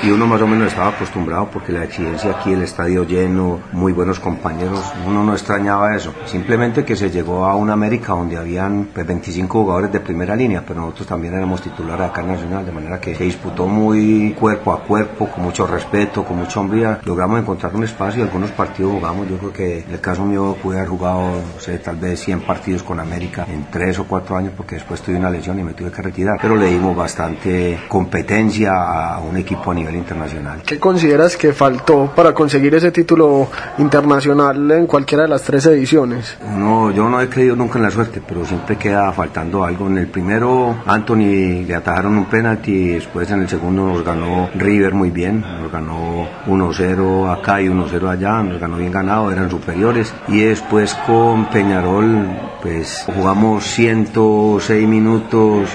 y 0.02 0.10
uno 0.10 0.26
más 0.26 0.40
o 0.42 0.46
menos 0.46 0.68
estaba 0.68 0.88
acostumbrado 0.88 1.48
porque 1.50 1.72
la 1.72 1.84
exigencia 1.84 2.32
aquí, 2.32 2.52
el 2.52 2.62
estadio 2.62 3.04
lleno, 3.04 3.60
muy 3.72 3.92
buenos 3.92 4.20
compañeros, 4.20 4.80
uno 5.06 5.24
no 5.24 5.32
extrañaba 5.32 5.96
eso. 5.96 6.12
Simplemente 6.26 6.84
que 6.84 6.94
se 6.96 7.10
llegó 7.10 7.44
a 7.46 7.56
una 7.56 7.72
América 7.72 8.12
donde 8.12 8.36
habían 8.36 8.88
25 8.94 9.48
pues, 9.48 9.62
jugadores 9.62 9.92
de 9.92 10.00
primera 10.00 10.36
línea, 10.36 10.62
pero 10.66 10.80
nosotros 10.80 11.08
también 11.08 11.34
éramos 11.34 11.62
titulares 11.62 12.10
acá 12.10 12.20
en 12.20 12.28
Nacional, 12.28 12.66
de 12.66 12.72
manera 12.72 13.00
que 13.00 13.14
se 13.14 13.24
disputó 13.24 13.66
muy 13.66 14.34
cuerpo 14.38 14.72
a 14.72 14.82
cuerpo, 14.82 14.93
con 15.18 15.42
mucho 15.42 15.66
respeto, 15.66 16.24
con 16.24 16.38
mucha 16.38 16.60
hombría. 16.60 17.00
Logramos 17.04 17.40
encontrar 17.40 17.74
un 17.74 17.84
espacio, 17.84 18.22
algunos 18.22 18.50
partidos 18.50 18.92
jugamos, 18.92 19.28
yo 19.28 19.36
creo 19.38 19.52
que 19.52 19.78
en 19.80 19.92
el 19.92 20.00
caso 20.00 20.24
mío 20.24 20.56
pude 20.62 20.78
haber 20.78 20.88
jugado, 20.88 21.20
no 21.20 21.60
sé, 21.60 21.78
tal 21.78 21.96
vez 21.96 22.20
100 22.20 22.40
partidos 22.42 22.82
con 22.82 23.00
América 23.00 23.46
en 23.48 23.66
3 23.70 23.98
o 24.00 24.04
4 24.04 24.36
años 24.36 24.52
porque 24.56 24.76
después 24.76 25.00
tuve 25.00 25.16
una 25.16 25.30
lesión 25.30 25.58
y 25.58 25.62
me 25.62 25.74
tuve 25.74 25.90
que 25.90 26.02
retirar, 26.02 26.38
pero 26.40 26.56
le 26.56 26.66
dimos 26.66 26.96
bastante 26.96 27.80
competencia 27.88 28.72
a 28.72 29.20
un 29.20 29.36
equipo 29.36 29.70
a 29.70 29.74
nivel 29.74 29.96
internacional. 29.96 30.62
¿Qué 30.64 30.78
consideras 30.78 31.36
que 31.36 31.52
faltó 31.52 32.12
para 32.14 32.32
conseguir 32.32 32.74
ese 32.74 32.90
título 32.90 33.48
internacional 33.78 34.70
en 34.70 34.86
cualquiera 34.86 35.24
de 35.24 35.30
las 35.30 35.42
tres 35.42 35.66
ediciones? 35.66 36.36
No, 36.56 36.90
yo 36.90 37.08
no 37.08 37.20
he 37.20 37.28
creído 37.28 37.56
nunca 37.56 37.78
en 37.78 37.84
la 37.84 37.90
suerte, 37.90 38.22
pero 38.26 38.44
siempre 38.44 38.76
queda 38.76 39.12
faltando 39.12 39.64
algo. 39.64 39.86
En 39.86 39.98
el 39.98 40.08
primero, 40.08 40.76
Anthony 40.86 41.64
le 41.66 41.74
atajaron 41.74 42.16
un 42.16 42.26
penalti 42.26 42.72
y 42.72 42.88
después 42.94 43.30
en 43.30 43.42
el 43.42 43.48
segundo 43.48 43.86
nos 43.86 44.04
ganó 44.04 44.48
River 44.74 44.92
muy 44.92 45.10
bien, 45.10 45.40
nos 45.40 45.70
ganó 45.70 46.26
1-0 46.48 47.32
acá 47.32 47.62
y 47.62 47.68
1-0 47.68 48.08
allá, 48.08 48.42
nos 48.42 48.58
ganó 48.58 48.76
bien 48.76 48.90
ganado, 48.90 49.30
eran 49.30 49.48
superiores. 49.48 50.12
Y 50.26 50.40
después 50.40 50.94
con 51.06 51.44
Peñarol, 51.44 52.26
pues 52.60 53.06
jugamos 53.14 53.64
106 53.66 54.88
minutos 54.88 55.70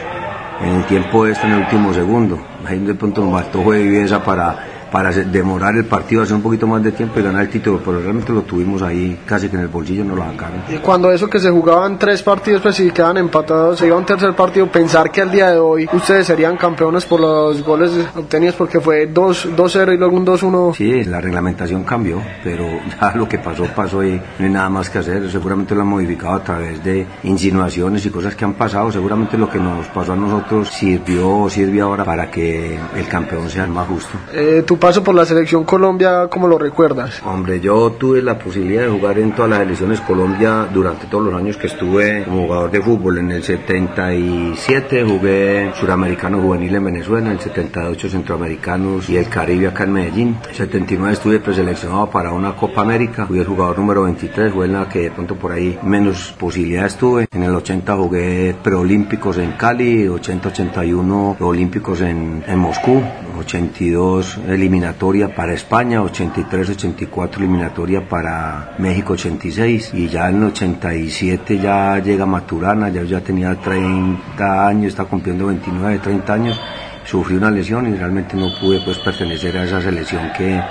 en 0.61 0.75
el 0.75 0.83
tiempo 0.83 1.25
este 1.25 1.47
en 1.47 1.53
el 1.53 1.59
último 1.59 1.93
segundo. 1.93 2.41
Ahí 2.65 2.79
de 2.79 2.93
pronto 2.93 3.23
nos 3.23 3.41
faltó 3.41 3.63
viveza 3.69 4.21
para 4.21 4.65
para 4.91 5.11
demorar 5.11 5.75
el 5.75 5.85
partido, 5.85 6.23
hacer 6.23 6.35
un 6.35 6.41
poquito 6.41 6.67
más 6.67 6.83
de 6.83 6.91
tiempo 6.91 7.19
y 7.19 7.23
ganar 7.23 7.43
el 7.43 7.49
título, 7.49 7.81
pero 7.83 7.99
realmente 7.99 8.31
lo 8.33 8.41
tuvimos 8.41 8.81
ahí 8.81 9.19
casi 9.25 9.49
que 9.49 9.55
en 9.55 9.63
el 9.63 9.67
bolsillo, 9.67 10.03
no 10.03 10.15
lo 10.15 10.23
sacaron. 10.23 10.63
Y 10.69 10.77
cuando 10.77 11.11
eso 11.11 11.29
que 11.29 11.39
se 11.39 11.49
jugaban 11.49 11.97
tres 11.97 12.23
partidos, 12.23 12.61
pues 12.61 12.75
si 12.75 12.91
quedan 12.91 13.17
empatados, 13.17 13.79
se 13.79 13.87
iba 13.87 13.97
un 13.97 14.05
tercer 14.05 14.35
partido, 14.35 14.67
pensar 14.67 15.11
que 15.11 15.21
al 15.21 15.31
día 15.31 15.51
de 15.51 15.59
hoy 15.59 15.87
ustedes 15.91 16.27
serían 16.27 16.57
campeones 16.57 17.05
por 17.05 17.19
los 17.19 17.63
goles 17.63 17.91
obtenidos 18.15 18.55
porque 18.55 18.79
fue 18.79 19.11
2-0 19.11 19.93
y 19.93 19.97
luego 19.97 20.15
un 20.15 20.25
2-1. 20.25 20.75
Sí, 20.75 21.03
la 21.03 21.21
reglamentación 21.21 21.83
cambió, 21.83 22.21
pero 22.43 22.65
ya 23.01 23.13
lo 23.15 23.27
que 23.27 23.39
pasó, 23.39 23.65
pasó 23.75 24.03
y 24.03 24.21
no 24.39 24.45
hay 24.45 24.49
nada 24.49 24.69
más 24.69 24.89
que 24.89 24.99
hacer, 24.99 25.29
seguramente 25.31 25.75
lo 25.75 25.81
han 25.81 25.87
modificado 25.87 26.35
a 26.35 26.43
través 26.43 26.83
de 26.83 27.05
insinuaciones 27.23 28.05
y 28.05 28.09
cosas 28.09 28.35
que 28.35 28.45
han 28.45 28.53
pasado, 28.53 28.91
seguramente 28.91 29.37
lo 29.37 29.49
que 29.49 29.59
nos 29.59 29.87
pasó 29.87 30.13
a 30.13 30.15
nosotros 30.15 30.69
sirvió 30.69 31.29
o 31.29 31.49
sirve 31.49 31.81
ahora 31.81 32.03
para 32.03 32.29
que 32.29 32.77
el 32.95 33.07
campeón 33.07 33.49
sea 33.49 33.65
el 33.65 33.71
más 33.71 33.87
justo. 33.87 34.17
Eh, 34.33 34.63
paso 34.79 35.03
por 35.03 35.13
la 35.13 35.25
selección 35.25 35.65
Colombia, 35.65 36.27
¿cómo 36.29 36.47
lo 36.47 36.57
recuerdas? 36.57 37.21
Hombre, 37.25 37.59
yo 37.59 37.91
tuve 37.91 38.21
la 38.21 38.39
posibilidad 38.39 38.83
de 38.83 38.89
jugar 38.89 39.19
en 39.19 39.33
todas 39.33 39.51
las 39.51 39.59
selecciones 39.59 39.99
Colombia 40.01 40.67
durante 40.73 41.07
todos 41.07 41.25
los 41.25 41.33
años 41.33 41.57
que 41.57 41.67
estuve 41.67 42.23
como 42.23 42.43
jugador 42.43 42.71
de 42.71 42.81
fútbol. 42.81 43.17
En 43.17 43.31
el 43.31 43.43
77 43.43 45.03
jugué 45.03 45.71
suramericano 45.75 46.41
juvenil 46.41 46.75
en 46.75 46.85
Venezuela, 46.85 47.27
en 47.27 47.33
el 47.33 47.39
78 47.39 48.09
centroamericanos 48.09 49.09
y 49.09 49.17
el 49.17 49.27
Caribe 49.27 49.67
acá 49.67 49.83
en 49.83 49.93
Medellín. 49.93 50.37
En 50.43 50.49
el 50.49 50.55
79 50.55 51.13
estuve 51.13 51.39
preseleccionado 51.39 52.09
para 52.09 52.31
una 52.31 52.55
Copa 52.55 52.81
América, 52.81 53.25
fui 53.27 53.39
el 53.39 53.45
jugador 53.45 53.77
número 53.79 54.03
23, 54.03 54.53
fue 54.53 54.65
en 54.65 54.73
la 54.73 54.87
que 54.87 54.99
de 54.99 55.11
pronto 55.11 55.35
por 55.35 55.51
ahí 55.51 55.77
menos 55.83 56.33
posibilidades 56.39 56.95
tuve. 56.95 57.27
En 57.31 57.43
el 57.43 57.53
80 57.53 57.95
jugué 57.95 58.55
preolímpicos 58.63 59.37
en 59.37 59.51
Cali, 59.53 60.07
80-81 60.07 61.35
olímpicos 61.41 62.01
en, 62.01 62.43
en 62.47 62.59
Moscú, 62.59 63.01
82 63.39 64.39
eliminatoria 64.69 65.33
para 65.33 65.53
España, 65.53 65.99
83-84 66.01 67.37
eliminatoria 67.37 68.07
para 68.07 68.75
México 68.77 69.13
86 69.13 69.91
y 69.95 70.07
ya 70.07 70.29
en 70.29 70.37
el 70.37 70.43
87 70.43 71.57
ya 71.57 71.97
llega 71.97 72.27
Maturana, 72.27 72.89
ya, 72.89 73.03
ya 73.03 73.19
tenía 73.19 73.55
30 73.55 74.67
años, 74.67 74.89
está 74.89 75.05
cumpliendo 75.05 75.47
29, 75.47 75.97
30 75.97 76.33
años, 76.33 76.61
sufrí 77.03 77.35
una 77.35 77.49
lesión 77.49 77.91
y 77.91 77.97
realmente 77.97 78.37
no 78.37 78.47
pude 78.61 78.79
pues 78.81 78.99
pertenecer 78.99 79.57
a 79.57 79.63
esa 79.63 79.81
selección 79.81 80.31
que 80.37 80.61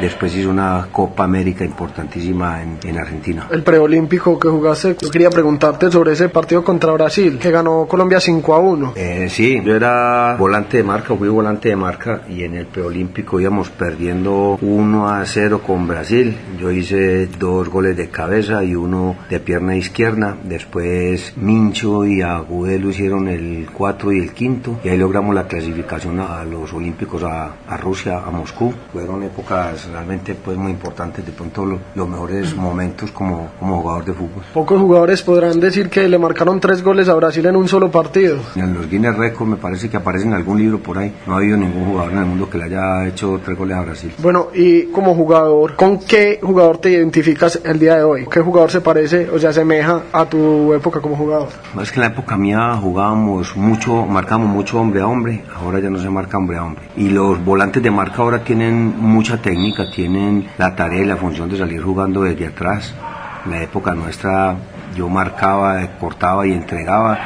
Después 0.00 0.36
hizo 0.36 0.50
una 0.50 0.88
Copa 0.92 1.24
América 1.24 1.64
importantísima 1.64 2.62
en, 2.62 2.78
en, 2.84 2.98
Argentina. 2.98 3.48
El 3.50 3.62
preolímpico 3.62 4.38
que 4.38 4.48
jugaste, 4.48 4.96
yo 5.00 5.10
quería 5.10 5.30
preguntarte 5.30 5.90
sobre 5.90 6.12
ese 6.12 6.28
partido 6.28 6.62
contra 6.62 6.92
Brasil, 6.92 7.38
que 7.38 7.50
ganó 7.50 7.86
Colombia 7.88 8.20
5 8.20 8.54
a 8.54 8.58
1. 8.58 8.92
Eh, 8.96 9.26
sí, 9.30 9.60
yo 9.64 9.74
era 9.74 10.36
volante 10.38 10.78
de 10.78 10.82
marca, 10.82 11.14
fui 11.16 11.28
volante 11.28 11.70
de 11.70 11.76
marca 11.76 12.22
y 12.28 12.42
en 12.44 12.56
el 12.56 12.66
preolímpico 12.66 13.40
íbamos 13.40 13.70
perdiendo 13.70 14.58
1 14.60 15.08
a 15.08 15.24
0 15.24 15.62
con 15.66 15.86
Brasil. 15.86 16.36
Yo 16.60 16.70
hice 16.70 17.26
dos 17.26 17.68
goles 17.68 17.96
de 17.96 18.08
cabeza 18.08 18.62
y 18.64 18.74
uno 18.74 19.16
de 19.30 19.40
pierna 19.40 19.76
izquierda. 19.76 20.36
Después 20.42 21.32
Mincho 21.36 22.04
y 22.04 22.20
Agudelo 22.20 22.90
hicieron 22.90 23.28
el 23.28 23.66
4 23.72 24.12
y 24.12 24.18
el 24.20 24.32
quinto 24.32 24.78
y 24.84 24.90
ahí 24.90 24.98
logramos 24.98 25.34
la 25.34 25.46
clasificación 25.46 26.20
a, 26.20 26.44
los 26.44 26.72
Olímpicos 26.72 27.22
a, 27.22 27.54
a 27.66 27.76
Rusia, 27.76 28.18
a 28.18 28.30
Moscú. 28.30 28.72
Fueron 28.92 29.22
épocas 29.22 29.85
realmente 29.90 30.34
pues 30.34 30.56
muy 30.56 30.72
importante 30.72 31.22
de 31.22 31.32
pronto 31.32 31.64
los 31.94 32.08
mejores 32.08 32.54
momentos 32.54 33.10
como, 33.10 33.48
como 33.58 33.80
jugador 33.82 34.04
de 34.04 34.12
fútbol. 34.12 34.44
Pocos 34.52 34.80
jugadores 34.80 35.22
podrán 35.22 35.60
decir 35.60 35.88
que 35.88 36.08
le 36.08 36.18
marcaron 36.18 36.60
tres 36.60 36.82
goles 36.82 37.08
a 37.08 37.14
Brasil 37.14 37.46
en 37.46 37.56
un 37.56 37.68
solo 37.68 37.90
partido. 37.90 38.38
En 38.54 38.74
los 38.74 38.88
Guinness 38.88 39.16
Records 39.16 39.50
me 39.50 39.56
parece 39.56 39.88
que 39.88 39.96
aparece 39.96 40.26
en 40.26 40.34
algún 40.34 40.58
libro 40.58 40.78
por 40.78 40.98
ahí. 40.98 41.14
No 41.26 41.34
ha 41.34 41.38
habido 41.38 41.56
ningún 41.56 41.84
jugador 41.86 42.12
en 42.12 42.18
el 42.18 42.26
mundo 42.26 42.48
que 42.48 42.58
le 42.58 42.64
haya 42.64 43.06
hecho 43.06 43.40
tres 43.44 43.56
goles 43.56 43.76
a 43.76 43.82
Brasil. 43.82 44.12
Bueno, 44.18 44.48
y 44.54 44.84
como 44.86 45.14
jugador, 45.14 45.76
¿con 45.76 45.98
qué 45.98 46.38
jugador 46.42 46.78
te 46.78 46.90
identificas 46.90 47.60
el 47.64 47.78
día 47.78 47.96
de 47.96 48.02
hoy? 48.02 48.26
¿Qué 48.30 48.40
jugador 48.40 48.70
se 48.70 48.80
parece 48.80 49.28
o 49.30 49.38
se 49.38 49.46
asemeja 49.46 50.02
a 50.12 50.24
tu 50.26 50.72
época 50.74 51.00
como 51.00 51.16
jugador? 51.16 51.48
Es 51.80 51.90
que 51.90 51.96
en 51.96 52.02
la 52.02 52.06
época 52.08 52.36
mía 52.36 52.76
jugábamos 52.80 53.56
mucho, 53.56 54.06
marcamos 54.06 54.48
mucho 54.48 54.80
hombre 54.80 55.00
a 55.00 55.06
hombre, 55.06 55.44
ahora 55.54 55.80
ya 55.80 55.90
no 55.90 55.98
se 55.98 56.08
marca 56.10 56.38
hombre 56.38 56.56
a 56.56 56.64
hombre. 56.64 56.82
Y 56.96 57.08
los 57.08 57.44
volantes 57.44 57.82
de 57.82 57.90
marca 57.90 58.22
ahora 58.22 58.42
tienen 58.42 58.94
mucha 58.98 59.40
técnica 59.40 59.75
tienen 59.84 60.48
la 60.56 60.74
tarea 60.74 61.02
y 61.02 61.06
la 61.06 61.16
función 61.16 61.48
de 61.50 61.58
salir 61.58 61.82
jugando 61.82 62.22
desde 62.22 62.46
atrás. 62.46 62.94
En 63.44 63.50
la 63.52 63.62
época 63.62 63.94
nuestra 63.94 64.56
yo 64.96 65.08
marcaba, 65.08 65.86
cortaba 66.00 66.46
y 66.46 66.52
entregaba 66.52 67.18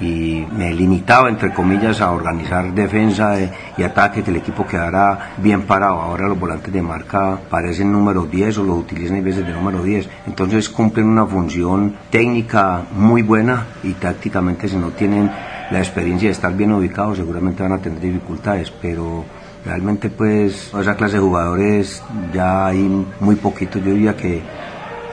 y 0.00 0.44
me 0.52 0.72
limitaba, 0.72 1.28
entre 1.28 1.52
comillas, 1.52 2.00
a 2.00 2.10
organizar 2.10 2.72
defensa 2.74 3.36
y 3.76 3.82
ataque, 3.82 4.22
que 4.22 4.30
el 4.30 4.36
equipo 4.36 4.66
quedara 4.66 5.34
bien 5.38 5.62
parado. 5.62 6.00
Ahora 6.00 6.28
los 6.28 6.38
volantes 6.38 6.72
de 6.72 6.82
marca 6.82 7.38
parecen 7.48 7.92
número 7.92 8.24
10 8.24 8.58
o 8.58 8.62
los 8.64 8.78
utilizan 8.78 9.18
a 9.18 9.20
veces 9.20 9.46
de 9.46 9.52
número 9.52 9.82
10. 9.82 10.08
Entonces 10.26 10.68
cumplen 10.68 11.06
una 11.06 11.26
función 11.26 11.94
técnica 12.10 12.82
muy 12.92 13.22
buena 13.22 13.66
y 13.82 13.92
tácticamente 13.92 14.68
si 14.68 14.76
no 14.76 14.90
tienen 14.90 15.30
la 15.70 15.78
experiencia 15.78 16.28
de 16.28 16.32
estar 16.32 16.54
bien 16.54 16.72
ubicados 16.72 17.16
seguramente 17.16 17.62
van 17.62 17.72
a 17.72 17.78
tener 17.78 18.00
dificultades, 18.00 18.70
pero 18.70 19.24
Realmente 19.64 20.10
pues 20.10 20.70
esa 20.78 20.94
clase 20.94 21.16
de 21.16 21.22
jugadores 21.22 22.02
ya 22.32 22.66
hay 22.66 23.06
muy 23.20 23.36
poquito, 23.36 23.78
yo 23.78 23.92
diría 23.92 24.14
que, 24.14 24.42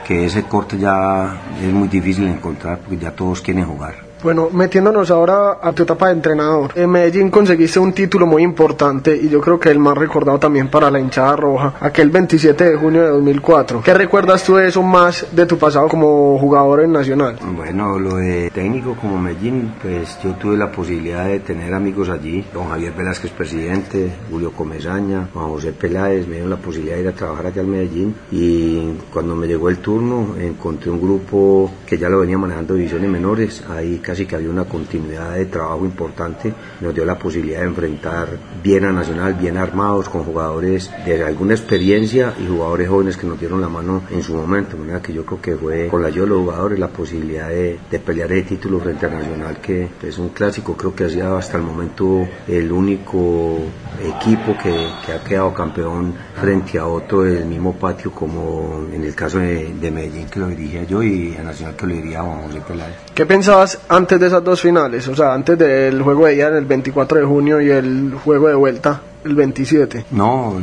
que 0.06 0.26
ese 0.26 0.42
corte 0.42 0.78
ya 0.78 1.40
es 1.60 1.72
muy 1.72 1.88
difícil 1.88 2.28
encontrar 2.28 2.78
porque 2.78 2.98
ya 2.98 3.12
todos 3.12 3.40
quieren 3.40 3.64
jugar. 3.64 4.11
Bueno, 4.22 4.50
metiéndonos 4.52 5.10
ahora 5.10 5.58
a 5.60 5.72
tu 5.72 5.82
etapa 5.82 6.06
de 6.06 6.12
entrenador. 6.12 6.70
En 6.76 6.88
Medellín 6.90 7.28
conseguiste 7.28 7.80
un 7.80 7.92
título 7.92 8.24
muy 8.24 8.44
importante 8.44 9.16
y 9.16 9.28
yo 9.28 9.40
creo 9.40 9.58
que 9.58 9.68
el 9.68 9.80
más 9.80 9.98
recordado 9.98 10.38
también 10.38 10.68
para 10.68 10.92
la 10.92 11.00
hinchada 11.00 11.34
roja, 11.34 11.74
aquel 11.80 12.08
27 12.10 12.70
de 12.70 12.76
junio 12.76 13.02
de 13.02 13.08
2004. 13.08 13.82
¿Qué 13.82 13.92
recuerdas 13.92 14.44
tú 14.44 14.54
de 14.54 14.68
eso 14.68 14.80
más 14.80 15.26
de 15.32 15.44
tu 15.44 15.58
pasado 15.58 15.88
como 15.88 16.38
jugador 16.38 16.82
en 16.82 16.92
Nacional? 16.92 17.36
Bueno, 17.56 17.98
lo 17.98 18.14
de 18.16 18.48
técnico 18.50 18.94
como 18.94 19.18
Medellín, 19.18 19.74
pues 19.82 20.16
yo 20.22 20.34
tuve 20.34 20.56
la 20.56 20.70
posibilidad 20.70 21.26
de 21.26 21.40
tener 21.40 21.74
amigos 21.74 22.08
allí. 22.08 22.44
Don 22.54 22.68
Javier 22.68 22.92
Velázquez, 22.92 23.32
presidente, 23.32 24.12
Julio 24.30 24.52
Comezaña, 24.52 25.30
Juan 25.34 25.48
José 25.48 25.72
Peláez, 25.72 26.28
me 26.28 26.34
dieron 26.34 26.50
la 26.50 26.58
posibilidad 26.58 26.94
de 26.94 27.02
ir 27.02 27.08
a 27.08 27.12
trabajar 27.12 27.46
aquí 27.46 27.58
al 27.58 27.66
Medellín 27.66 28.14
y 28.30 28.98
cuando 29.12 29.34
me 29.34 29.48
llegó 29.48 29.68
el 29.68 29.78
turno 29.78 30.36
encontré 30.38 30.92
un 30.92 31.00
grupo 31.00 31.72
que 31.84 31.98
ya 31.98 32.08
lo 32.08 32.20
venía 32.20 32.38
manejando 32.38 32.74
divisiones 32.74 33.10
menores, 33.10 33.64
ahí 33.68 33.98
Así 34.12 34.26
que 34.26 34.36
había 34.36 34.50
una 34.50 34.64
continuidad 34.64 35.34
de 35.34 35.46
trabajo 35.46 35.84
importante, 35.84 36.52
nos 36.80 36.94
dio 36.94 37.04
la 37.04 37.18
posibilidad 37.18 37.60
de 37.60 37.66
enfrentar 37.66 38.28
bien 38.62 38.84
a 38.84 38.92
Nacional, 38.92 39.34
bien 39.34 39.56
armados, 39.56 40.08
con 40.08 40.22
jugadores 40.24 40.90
de 41.06 41.24
alguna 41.24 41.54
experiencia 41.54 42.34
y 42.38 42.46
jugadores 42.46 42.88
jóvenes 42.88 43.16
que 43.16 43.26
nos 43.26 43.40
dieron 43.40 43.60
la 43.60 43.68
mano 43.68 44.02
en 44.10 44.22
su 44.22 44.34
momento, 44.34 44.76
de 44.76 44.80
manera 44.80 45.00
que 45.00 45.12
yo 45.12 45.24
creo 45.24 45.40
que 45.40 45.56
fue 45.56 45.88
con 45.88 46.02
la 46.02 46.08
ayuda 46.08 46.24
de 46.24 46.30
los 46.30 46.40
jugadores 46.40 46.78
la 46.78 46.88
posibilidad 46.88 47.48
de, 47.48 47.78
pelear 48.04 48.32
el 48.32 48.44
título 48.44 48.80
frente 48.80 49.06
a 49.06 49.08
Nacional, 49.08 49.60
que 49.60 49.88
es 50.02 50.18
un 50.18 50.28
clásico, 50.30 50.76
creo 50.76 50.94
que 50.94 51.04
ha 51.04 51.08
sido 51.08 51.36
hasta 51.36 51.56
el 51.56 51.62
momento 51.62 52.28
el 52.46 52.70
único 52.70 53.58
equipo 54.02 54.56
que, 54.62 55.12
ha 55.12 55.24
quedado 55.24 55.54
campeón 55.54 56.14
frente 56.40 56.78
a 56.78 56.86
otro 56.86 57.22
del 57.22 57.46
mismo 57.46 57.74
patio, 57.74 58.10
como 58.10 58.86
en 58.92 59.04
el 59.04 59.14
caso 59.14 59.38
de, 59.38 59.90
Medellín 59.92 60.26
que 60.28 60.40
lo 60.40 60.48
dirigía 60.48 60.84
yo 60.84 61.02
y 61.02 61.36
a 61.36 61.42
Nacional 61.42 61.76
que 61.76 61.86
lo 61.86 61.94
diría 61.94 62.22
Juan 62.22 62.42
José 62.42 62.60
Peláez. 62.66 62.94
¿Qué 63.14 63.26
pensabas 63.26 63.78
antes 63.88 64.01
de 64.08 64.26
esas 64.26 64.44
dos 64.44 64.60
finales? 64.60 65.06
O 65.08 65.14
sea, 65.14 65.34
antes 65.34 65.58
del 65.58 66.02
juego 66.02 66.26
de 66.26 66.36
ida 66.36 66.48
el 66.48 66.64
24 66.64 67.18
de 67.18 67.24
junio 67.24 67.60
y 67.60 67.70
el 67.70 68.14
juego 68.22 68.48
de 68.48 68.54
vuelta 68.54 69.00
el 69.24 69.34
27. 69.34 70.06
No, 70.10 70.56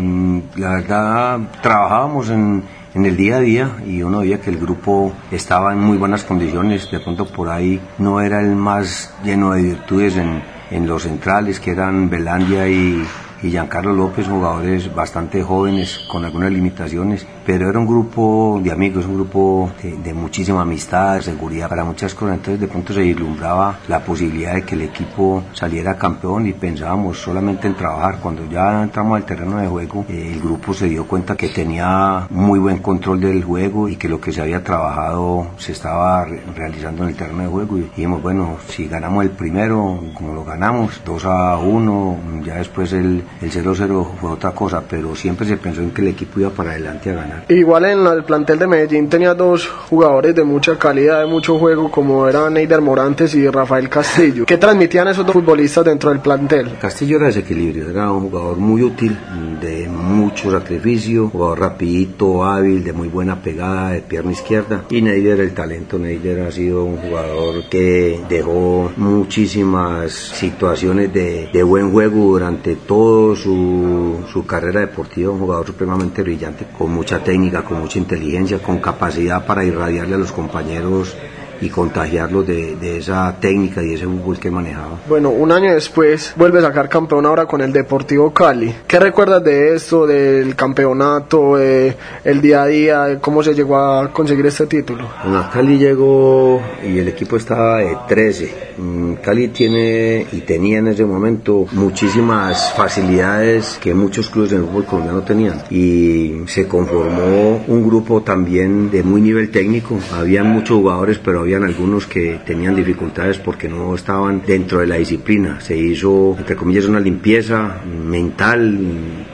la 0.58 0.76
verdad 0.76 1.40
trabajábamos 1.62 2.30
en, 2.30 2.64
en 2.94 3.06
el 3.06 3.16
día 3.16 3.38
a 3.38 3.40
día 3.40 3.76
y 3.86 4.02
uno 4.02 4.20
veía 4.20 4.42
que 4.42 4.50
el 4.50 4.58
grupo 4.58 5.14
estaba 5.32 5.74
en 5.74 5.80
muy 5.80 5.98
buenas 5.98 6.24
condiciones, 6.24 6.90
de 6.92 7.00
pronto 7.00 7.26
por 7.26 7.50
ahí 7.50 7.82
no 7.98 8.22
era 8.22 8.42
el 8.42 8.56
más 8.56 9.14
lleno 9.24 9.54
de 9.54 9.62
virtudes 9.64 10.18
en, 10.18 10.44
en 10.72 10.88
los 10.88 11.04
centrales 11.04 11.60
que 11.60 11.72
eran 11.72 12.10
Belandia 12.10 12.68
y, 12.68 13.04
y 13.42 13.52
Giancarlo 13.52 13.94
López, 13.94 14.28
jugadores 14.28 14.94
bastante 14.94 15.42
jóvenes 15.42 16.00
con 16.10 16.26
algunas 16.26 16.52
limitaciones, 16.52 17.26
pero 17.46 17.70
era 17.70 17.80
un 17.80 17.88
grupo 17.88 18.60
de 18.64 18.72
amigos, 18.72 19.06
un 19.06 19.16
grupo 19.16 19.72
de, 19.82 20.14
muchísima 20.14 20.62
amistad, 20.62 21.22
seguridad 21.22 21.70
para 21.70 21.84
muchas 21.84 22.14
cosas, 22.14 22.36
entonces 22.36 22.60
de 22.60 22.68
pronto 22.68 22.94
se 22.94 23.02
vislumbraba 23.02 23.80
la 23.88 24.04
posibilidad 24.04 24.56
de 24.56 24.64
que 24.64 24.76
el 24.76 24.82
equipo 24.82 25.44
saliera 25.54 25.98
campeón 25.98 26.48
y 26.48 26.54
pensábamos 26.54 27.18
solamente 27.20 27.68
en 27.68 27.76
trabajar. 27.76 28.20
Cuando 28.20 28.46
ya 28.50 28.84
entramos 28.84 29.16
al 29.16 29.26
terreno 29.26 29.58
de 29.58 29.68
juego, 29.68 30.06
eh, 30.10 30.32
el 30.34 30.42
grupo 30.42 30.74
se 30.74 30.88
dio 30.88 31.08
cuenta 31.08 31.36
que 31.36 31.50
tenía 31.50 32.28
muy 32.30 32.60
buen 32.60 32.80
control 32.80 33.22
del 33.22 33.44
juego 33.44 33.88
y 33.88 33.96
que 33.96 34.10
lo 34.10 34.20
que 34.20 34.32
se 34.32 34.42
había 34.42 34.64
trabajado 34.64 35.48
se 35.58 35.72
estaba 35.72 36.26
realizando 36.56 37.04
en 37.04 37.10
el 37.10 37.16
terreno 37.16 37.44
de 37.44 37.50
juego 37.50 37.78
y 37.78 37.82
dijimos, 37.82 38.22
bueno, 38.22 38.58
si 38.68 38.88
ganamos 38.88 39.24
el 39.24 39.32
primero, 39.32 40.00
como 40.14 40.34
lo 40.34 40.44
ganamos, 40.44 41.02
2 41.06 41.26
a 41.26 41.58
1, 41.58 42.18
ya 42.44 42.56
después 42.56 42.92
el, 42.94 43.24
el 43.42 43.50
0-0 43.50 44.06
fue 44.20 44.32
otra 44.32 44.52
cosa, 44.52 44.84
pero 44.88 45.16
siempre 45.16 45.48
se 45.48 45.56
pensó 45.56 45.82
en 45.82 45.92
que 45.92 46.02
el 46.02 46.10
equipo 46.10 46.42
iba 46.42 46.50
para 46.50 46.72
adelante 46.72 47.10
a 47.10 47.14
ganar. 47.14 47.46
Igual 47.48 47.86
en 47.86 48.06
el 48.06 48.24
plantel 48.26 48.60
de 48.60 48.68
Medellín 48.68 49.08
tenía 49.08 49.34
dos 49.34 49.66
jugadores 49.68 50.36
de 50.36 50.44
mucha 50.44 50.78
calidad, 50.78 51.22
de 51.22 51.26
mucho 51.26 51.58
juego, 51.58 51.90
como 51.90 52.28
eran 52.28 52.54
Neider 52.54 52.82
Morantes 52.82 53.36
y 53.36 53.48
Rafael 53.48 53.88
Castillo. 53.88 54.46
¿Qué 54.46 54.58
transmitían 54.58 55.08
esos 55.08 55.26
dos 55.26 55.34
futbolistas 55.34 55.86
dentro 55.86 56.10
del 56.10 56.20
plantel? 56.20 56.78
Castillo 56.82 57.16
era 57.16 57.28
desequilibrio, 57.28 57.90
era 57.90 58.12
un 58.12 58.30
jugador 58.30 58.58
muy 58.58 58.84
útil, 58.84 59.18
de 59.62 59.88
mucho 59.88 60.52
sacrificio, 60.52 61.30
jugador 61.30 61.60
rapidito, 61.60 62.44
hábil, 62.44 62.84
de 62.84 62.92
muy 62.92 63.08
buena 63.08 63.42
pegada, 63.42 63.92
de 63.92 64.02
pierna 64.02 64.34
izquierda. 64.34 64.84
Y 64.90 65.02
Neider 65.02 65.40
el 65.40 65.54
talento, 65.54 65.98
Neider 65.98 66.42
ha 66.42 66.52
sido 66.52 66.84
un 66.84 66.98
jugador 66.98 67.70
que 67.70 68.20
dejó 68.28 68.92
muchísimas 68.98 70.12
situaciones 70.12 71.14
de, 71.14 71.50
de 71.54 71.64
buen 71.64 71.92
juego 71.92 72.32
durante 72.32 72.76
todo 72.76 73.19
su, 73.36 74.26
su 74.32 74.46
carrera 74.46 74.82
deportiva, 74.82 75.32
un 75.32 75.40
jugador 75.40 75.66
supremamente 75.66 76.22
brillante, 76.22 76.68
con 76.78 76.92
mucha 76.92 77.24
técnica, 77.24 77.64
con 77.64 77.80
mucha 77.80 78.00
inteligencia, 78.00 78.60
con 78.60 78.80
capacidad 78.80 79.46
para 79.46 79.64
irradiarle 79.64 80.16
a 80.16 80.18
los 80.18 80.32
compañeros 80.32 81.16
y 81.62 81.70
contagiarlos 81.70 82.48
de, 82.48 82.76
de, 82.76 82.98
esa 82.98 83.36
técnica 83.40 83.84
y 83.84 83.94
ese 83.94 84.06
fútbol 84.06 84.40
que 84.40 84.52
manejaba. 84.52 85.00
Bueno, 85.08 85.30
un 85.30 85.52
año 85.52 85.74
después 85.74 86.34
vuelve 86.36 86.60
a 86.60 86.64
sacar 86.64 86.90
campeón 86.90 87.26
ahora 87.26 87.46
con 87.46 87.62
el 87.62 87.72
Deportivo 87.72 88.34
Cali. 88.34 88.74
¿Qué 88.88 89.00
recuerdas 89.00 89.44
de 89.44 89.76
esto, 89.76 90.06
del 90.06 90.56
campeonato, 90.56 91.58
el 91.58 92.42
día 92.42 92.64
a 92.64 92.68
día, 92.68 93.20
cómo 93.22 93.44
se 93.44 93.54
llegó 93.54 93.78
a 93.78 94.12
conseguir 94.12 94.46
este 94.46 94.68
título? 94.68 95.08
Bueno, 95.24 95.50
Cali 95.52 95.78
llegó 95.78 96.62
y 96.84 96.98
el 96.98 97.08
equipo 97.08 97.38
estaba 97.38 97.80
de 97.80 97.98
13. 98.08 98.70
Mm, 98.78 99.14
Cali 99.16 99.50
tiene 99.50 100.26
y 100.32 100.42
tenía 100.42 100.80
en 100.80 100.88
ese 100.88 101.06
momento 101.06 101.66
muchísimas 101.72 102.74
facilidades 102.74 103.78
que 103.82 103.94
muchos 103.94 104.30
clubes 104.30 104.52
en 104.52 104.60
el 104.60 104.66
fútbol 104.66 104.86
colombiano 104.86 105.22
tenían 105.22 105.64
y 105.70 106.44
se 106.48 106.68
conformó 106.68 107.64
un 107.68 107.88
grupo 107.88 108.22
también 108.22 108.90
de 108.90 109.04
muy 109.04 109.22
nivel 109.22 109.52
técnico. 109.52 109.98
Había 110.14 110.44
muchos 110.44 110.78
jugadores, 110.78 111.20
pero 111.24 111.42
habían 111.50 111.64
algunos 111.64 112.06
que 112.06 112.40
tenían 112.46 112.76
dificultades 112.76 113.40
porque 113.40 113.68
no 113.68 113.96
estaban 113.96 114.44
dentro 114.46 114.80
de 114.80 114.88
la 114.88 114.98
disciplina. 114.98 115.60
Se 115.60 115.76
hizo, 115.76 116.36
entre 116.38 116.56
comillas, 116.56 116.86
una 116.86 117.00
limpieza 117.00 117.78
mental, 117.86 118.80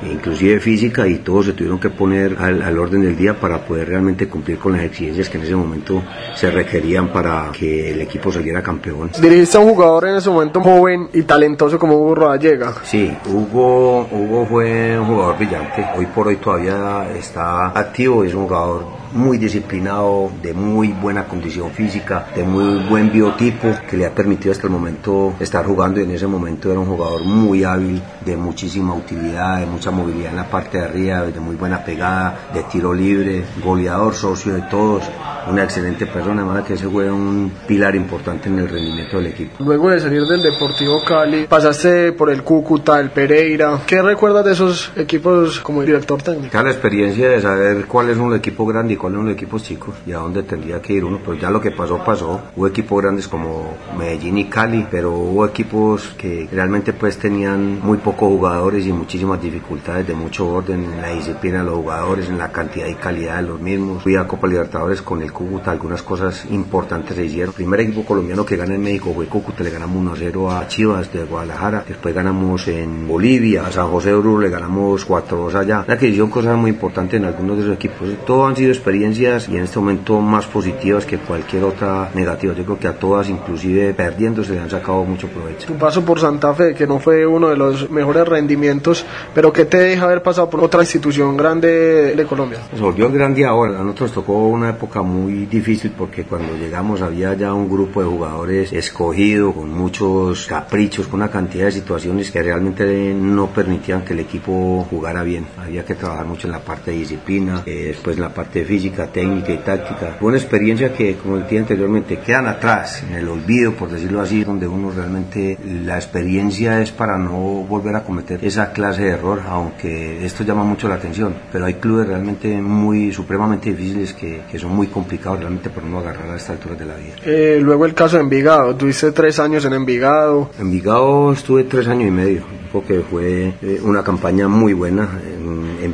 inclusive 0.10 0.62
física, 0.62 1.06
y 1.08 1.18
todos 1.18 1.48
se 1.48 1.54
tuvieron 1.54 1.78
que 1.78 1.90
poner 1.90 2.38
al, 2.40 2.62
al 2.62 2.80
orden 2.80 3.02
del 3.02 3.18
día 3.18 3.38
para 3.38 3.66
poder 3.66 3.90
realmente 3.90 4.30
cumplir 4.30 4.58
con 4.58 4.72
las 4.72 4.84
exigencias 4.84 5.30
que 5.30 5.38
en 5.38 5.44
ese 5.44 5.56
momento 5.58 6.02
se 6.36 6.50
requerían 6.50 7.10
para 7.12 7.52
que 7.52 7.92
el 7.92 8.02
equipo 8.02 8.32
saliera 8.32 8.64
campeón. 8.64 9.12
Dirigiste 9.20 9.58
a 9.58 9.60
un 9.60 9.72
jugador 9.72 10.08
en 10.08 10.16
ese 10.16 10.30
momento 10.30 10.62
joven 10.62 11.10
y 11.14 11.24
talentoso 11.24 11.78
como 11.78 11.96
Hugo 11.96 12.16
Rodallega. 12.16 12.76
Sí, 12.84 13.12
Hugo, 13.26 14.08
Hugo 14.10 14.46
fue 14.46 14.98
un 14.98 15.08
jugador 15.08 15.38
brillante. 15.38 15.86
Hoy 15.98 16.06
por 16.06 16.28
hoy 16.30 16.38
todavía 16.38 17.10
está 17.18 17.68
activo, 17.78 18.24
es 18.24 18.34
un 18.34 18.44
jugador 18.44 18.95
muy 19.14 19.38
disciplinado, 19.38 20.32
de 20.42 20.54
muy 20.54 20.90
buena 20.90 21.26
condición 21.26 21.72
física, 21.72 22.28
de 22.36 22.44
muy 22.44 22.84
buen 22.88 23.12
biotipo, 23.12 23.74
que 23.90 23.98
le 23.98 24.06
ha 24.06 24.14
permitido 24.14 24.52
hasta 24.52 24.68
el 24.68 24.74
momento 24.74 25.34
estar 25.40 25.66
jugando 25.66 26.00
y 26.00 26.04
en 26.04 26.12
ese 26.12 26.28
momento 26.28 26.72
era 26.72 26.80
un 26.80 26.88
jugador 26.88 27.24
muy 27.24 27.64
hábil, 27.64 28.02
de 28.26 28.36
muchísima 28.36 28.94
utilidad, 28.94 29.60
de 29.60 29.66
mucha 29.66 29.92
movilidad 29.92 30.32
en 30.32 30.38
la 30.38 30.50
parte 30.50 30.78
de 30.78 30.86
arriba, 30.86 31.22
de 31.24 31.40
muy 31.40 31.56
buena 31.56 31.84
pegada, 31.84 32.50
de 32.54 32.64
tiro 32.64 32.94
libre, 32.94 33.44
goleador, 33.64 34.14
socio 34.14 34.54
de 34.54 34.62
todos, 34.64 35.04
una 35.50 35.64
excelente 35.64 36.08
persona, 36.08 36.42
además 36.42 36.64
que 36.66 36.74
ese 36.74 36.88
fue 36.88 37.12
un 37.12 37.52
pilar 37.68 37.96
importante 37.96 38.50
en 38.50 38.60
el 38.60 38.68
rendimiento 38.68 39.18
del 39.18 39.28
equipo. 39.28 39.64
Luego 39.64 39.92
de 39.92 40.00
salir 40.00 40.24
del 40.24 40.42
Deportivo 40.42 41.04
Cali, 41.04 41.46
pasaste 41.48 42.14
por 42.14 42.32
el 42.32 42.44
Cúcuta, 42.44 43.00
el 43.00 43.12
Pereira. 43.12 43.80
¿Qué 43.86 44.02
recuerdas 44.02 44.46
de 44.46 44.54
esos 44.54 44.92
equipos 44.96 45.60
como 45.60 45.82
director 45.84 46.22
técnico? 46.22 46.62
La 46.62 46.72
experiencia 46.72 47.30
de 47.30 47.42
saber 47.42 47.86
cuál 47.86 48.10
es 48.10 48.18
un 48.18 48.34
equipo 48.34 48.66
grande 48.66 48.95
cuáles 48.96 49.18
son 49.18 49.26
los 49.26 49.36
equipos 49.36 49.64
chicos 49.64 49.96
y 50.06 50.12
a 50.12 50.18
dónde 50.18 50.44
tendría 50.44 50.82
que 50.82 50.94
ir 50.94 51.04
uno, 51.04 51.20
pero 51.24 51.36
ya 51.36 51.50
lo 51.50 51.62
que 51.62 51.72
pasó, 51.72 52.04
pasó. 52.04 52.42
Hubo 52.56 52.68
equipos 52.68 53.02
grandes 53.02 53.28
como 53.28 53.76
Medellín 53.98 54.38
y 54.38 54.46
Cali, 54.46 54.86
pero 54.90 55.12
hubo 55.12 55.46
equipos 55.46 56.14
que 56.18 56.48
realmente 56.52 56.94
pues 56.94 57.18
tenían 57.18 57.80
muy 57.82 57.98
pocos 57.98 58.30
jugadores 58.30 58.86
y 58.86 58.94
muchísimas 58.94 59.42
dificultades 59.42 60.08
de 60.08 60.14
mucho 60.14 60.48
orden 60.48 60.84
en 60.84 61.02
la 61.02 61.10
disciplina 61.10 61.60
de 61.60 61.66
los 61.66 61.76
jugadores, 61.76 62.30
en 62.30 62.38
la 62.38 62.52
cantidad 62.52 62.88
y 62.88 62.96
calidad 62.96 63.38
de 63.38 63.44
los 63.44 63.60
mismos. 63.60 64.04
Fui 64.04 64.16
a 64.16 64.28
Copa 64.28 64.48
Libertadores 64.48 65.02
con 65.02 65.22
el 65.22 65.32
Cúcuta, 65.32 65.72
algunas 65.72 66.02
cosas 66.04 66.46
importantes 66.52 67.16
se 67.16 67.26
hicieron. 67.26 67.54
primer 67.54 67.82
equipo 67.82 68.04
colombiano 68.06 68.46
que 68.46 68.56
gana 68.56 68.76
en 68.76 68.82
México 68.82 69.12
fue 69.14 69.28
Cúcuta, 69.28 69.64
le 69.64 69.70
ganamos 69.70 70.20
1-0 70.20 70.52
a 70.52 70.68
Chivas 70.68 71.12
de 71.12 71.24
Guadalajara, 71.24 71.84
después 71.88 72.14
ganamos 72.14 72.68
en 72.68 73.08
Bolivia, 73.08 73.66
a 73.66 73.72
San 73.72 73.90
José 73.90 74.10
de 74.10 74.16
Oro 74.16 74.40
le 74.40 74.50
ganamos 74.50 75.08
4-2 75.08 75.54
allá. 75.56 75.86
La 75.88 75.98
que 75.98 76.08
hicieron 76.08 76.30
cosas 76.30 76.58
muy 76.58 76.72
importantes 76.72 77.20
en 77.20 77.26
algunos 77.26 77.58
de 77.58 77.64
esos 77.64 77.76
equipos. 77.76 78.08
Todo 78.26 78.46
han 78.46 78.56
sido 78.56 78.72
experiencias 78.86 79.50
y 79.50 79.58
en 79.58 79.64
este 79.64 79.80
momento 79.80 80.22
más 80.22 80.46
positivas 80.46 81.08
que 81.08 81.18
cualquier 81.18 81.64
otra 81.64 82.12
negativa. 82.14 82.54
Yo 82.54 82.64
creo 82.66 82.78
que 82.78 82.88
a 82.88 82.94
todas, 82.94 83.30
inclusive 83.30 83.96
perdiendo, 83.96 84.44
se 84.44 84.54
le 84.54 84.60
han 84.60 84.70
sacado 84.70 85.04
mucho 85.04 85.28
provecho. 85.28 85.66
Tu 85.66 85.74
paso 85.74 86.06
por 86.06 86.20
Santa 86.20 86.54
Fe, 86.54 86.76
que 86.76 86.86
no 86.86 87.00
fue 87.00 87.26
uno 87.26 87.50
de 87.50 87.58
los 87.58 87.90
mejores 87.90 88.28
rendimientos, 88.28 89.04
pero 89.34 89.52
que 89.52 89.66
te 89.66 89.78
deja 89.78 90.06
haber 90.06 90.22
pasado 90.22 90.52
por 90.52 90.64
otra 90.64 90.82
institución 90.82 91.36
grande 91.36 92.14
de 92.16 92.26
Colombia. 92.26 92.60
Se 92.76 92.80
volvió 92.80 93.12
grande 93.12 93.44
ahora. 93.44 93.80
A 93.80 93.84
nosotros 93.84 94.12
tocó 94.12 94.48
una 94.50 94.70
época 94.70 95.02
muy 95.02 95.48
difícil 95.48 95.92
porque 95.98 96.24
cuando 96.24 96.56
llegamos 96.56 97.02
había 97.02 97.34
ya 97.34 97.56
un 97.56 97.68
grupo 97.68 98.04
de 98.04 98.08
jugadores 98.08 98.72
escogido, 98.72 99.52
con 99.52 99.72
muchos 99.72 100.46
caprichos, 100.46 101.08
con 101.08 101.22
una 101.22 101.32
cantidad 101.32 101.66
de 101.66 101.72
situaciones 101.72 102.30
que 102.30 102.44
realmente 102.44 103.16
no 103.16 103.48
permitían 103.48 104.06
que 104.06 104.14
el 104.14 104.20
equipo 104.20 104.86
jugara 104.92 105.24
bien. 105.24 105.48
Había 105.58 105.84
que 105.84 105.96
trabajar 105.96 106.28
mucho 106.28 106.46
en 106.46 106.52
la 106.52 106.60
parte 106.60 106.92
de 106.92 106.98
disciplina, 106.98 107.64
eh, 107.66 107.86
después 107.88 108.16
en 108.16 108.22
la 108.22 108.34
parte 108.34 108.64
física 108.76 109.08
técnica 109.08 109.54
y 109.54 109.60
táctica. 109.60 110.18
Fue 110.20 110.28
una 110.28 110.38
experiencia 110.38 110.92
que, 110.92 111.16
como 111.16 111.38
decía 111.38 111.62
anteriormente, 111.62 112.20
quedan 112.20 112.48
atrás, 112.48 113.04
en 113.08 113.16
el 113.16 113.30
olvido, 113.30 113.72
por 113.72 113.90
decirlo 113.90 114.20
así, 114.20 114.44
donde 114.44 114.68
uno 114.68 114.92
realmente 114.92 115.58
la 115.86 115.96
experiencia 115.96 116.82
es 116.82 116.92
para 116.92 117.18
no 117.18 117.64
volver 117.74 117.96
a 117.96 118.04
cometer 118.04 118.44
esa 118.44 118.74
clase 118.74 119.04
de 119.04 119.12
error, 119.12 119.42
aunque 119.48 120.26
esto 120.26 120.44
llama 120.44 120.66
mucho 120.66 120.90
la 120.90 120.96
atención. 120.96 121.34
Pero 121.54 121.66
hay 121.66 121.76
clubes 121.76 122.08
realmente 122.08 122.62
muy, 122.62 123.14
supremamente 123.14 123.70
difíciles 123.72 124.14
que, 124.14 124.42
que 124.52 124.60
son 124.60 124.76
muy 124.76 124.88
complicados 124.88 125.40
realmente 125.40 125.70
por 125.70 125.84
no 125.84 126.00
agarrar 126.00 126.32
a 126.32 126.36
esta 126.36 126.52
altura 126.52 126.76
de 126.76 126.86
la 126.86 126.96
vida. 126.96 127.16
Eh, 127.26 127.60
luego 127.62 127.86
el 127.86 127.94
caso 127.94 128.18
de 128.18 128.24
Envigado, 128.24 128.76
tuviste 128.76 129.14
tres 129.14 129.40
años 129.40 129.64
en 129.64 129.72
Envigado. 129.72 130.50
Envigado 130.60 131.32
estuve 131.32 131.64
tres 131.64 131.88
años 131.88 132.10
y 132.10 132.12
medio, 132.12 132.42
porque 132.74 133.00
fue 133.00 133.54
eh, 133.62 133.80
una 133.84 134.04
campaña 134.04 134.50
muy 134.50 134.74
buena. 134.74 135.08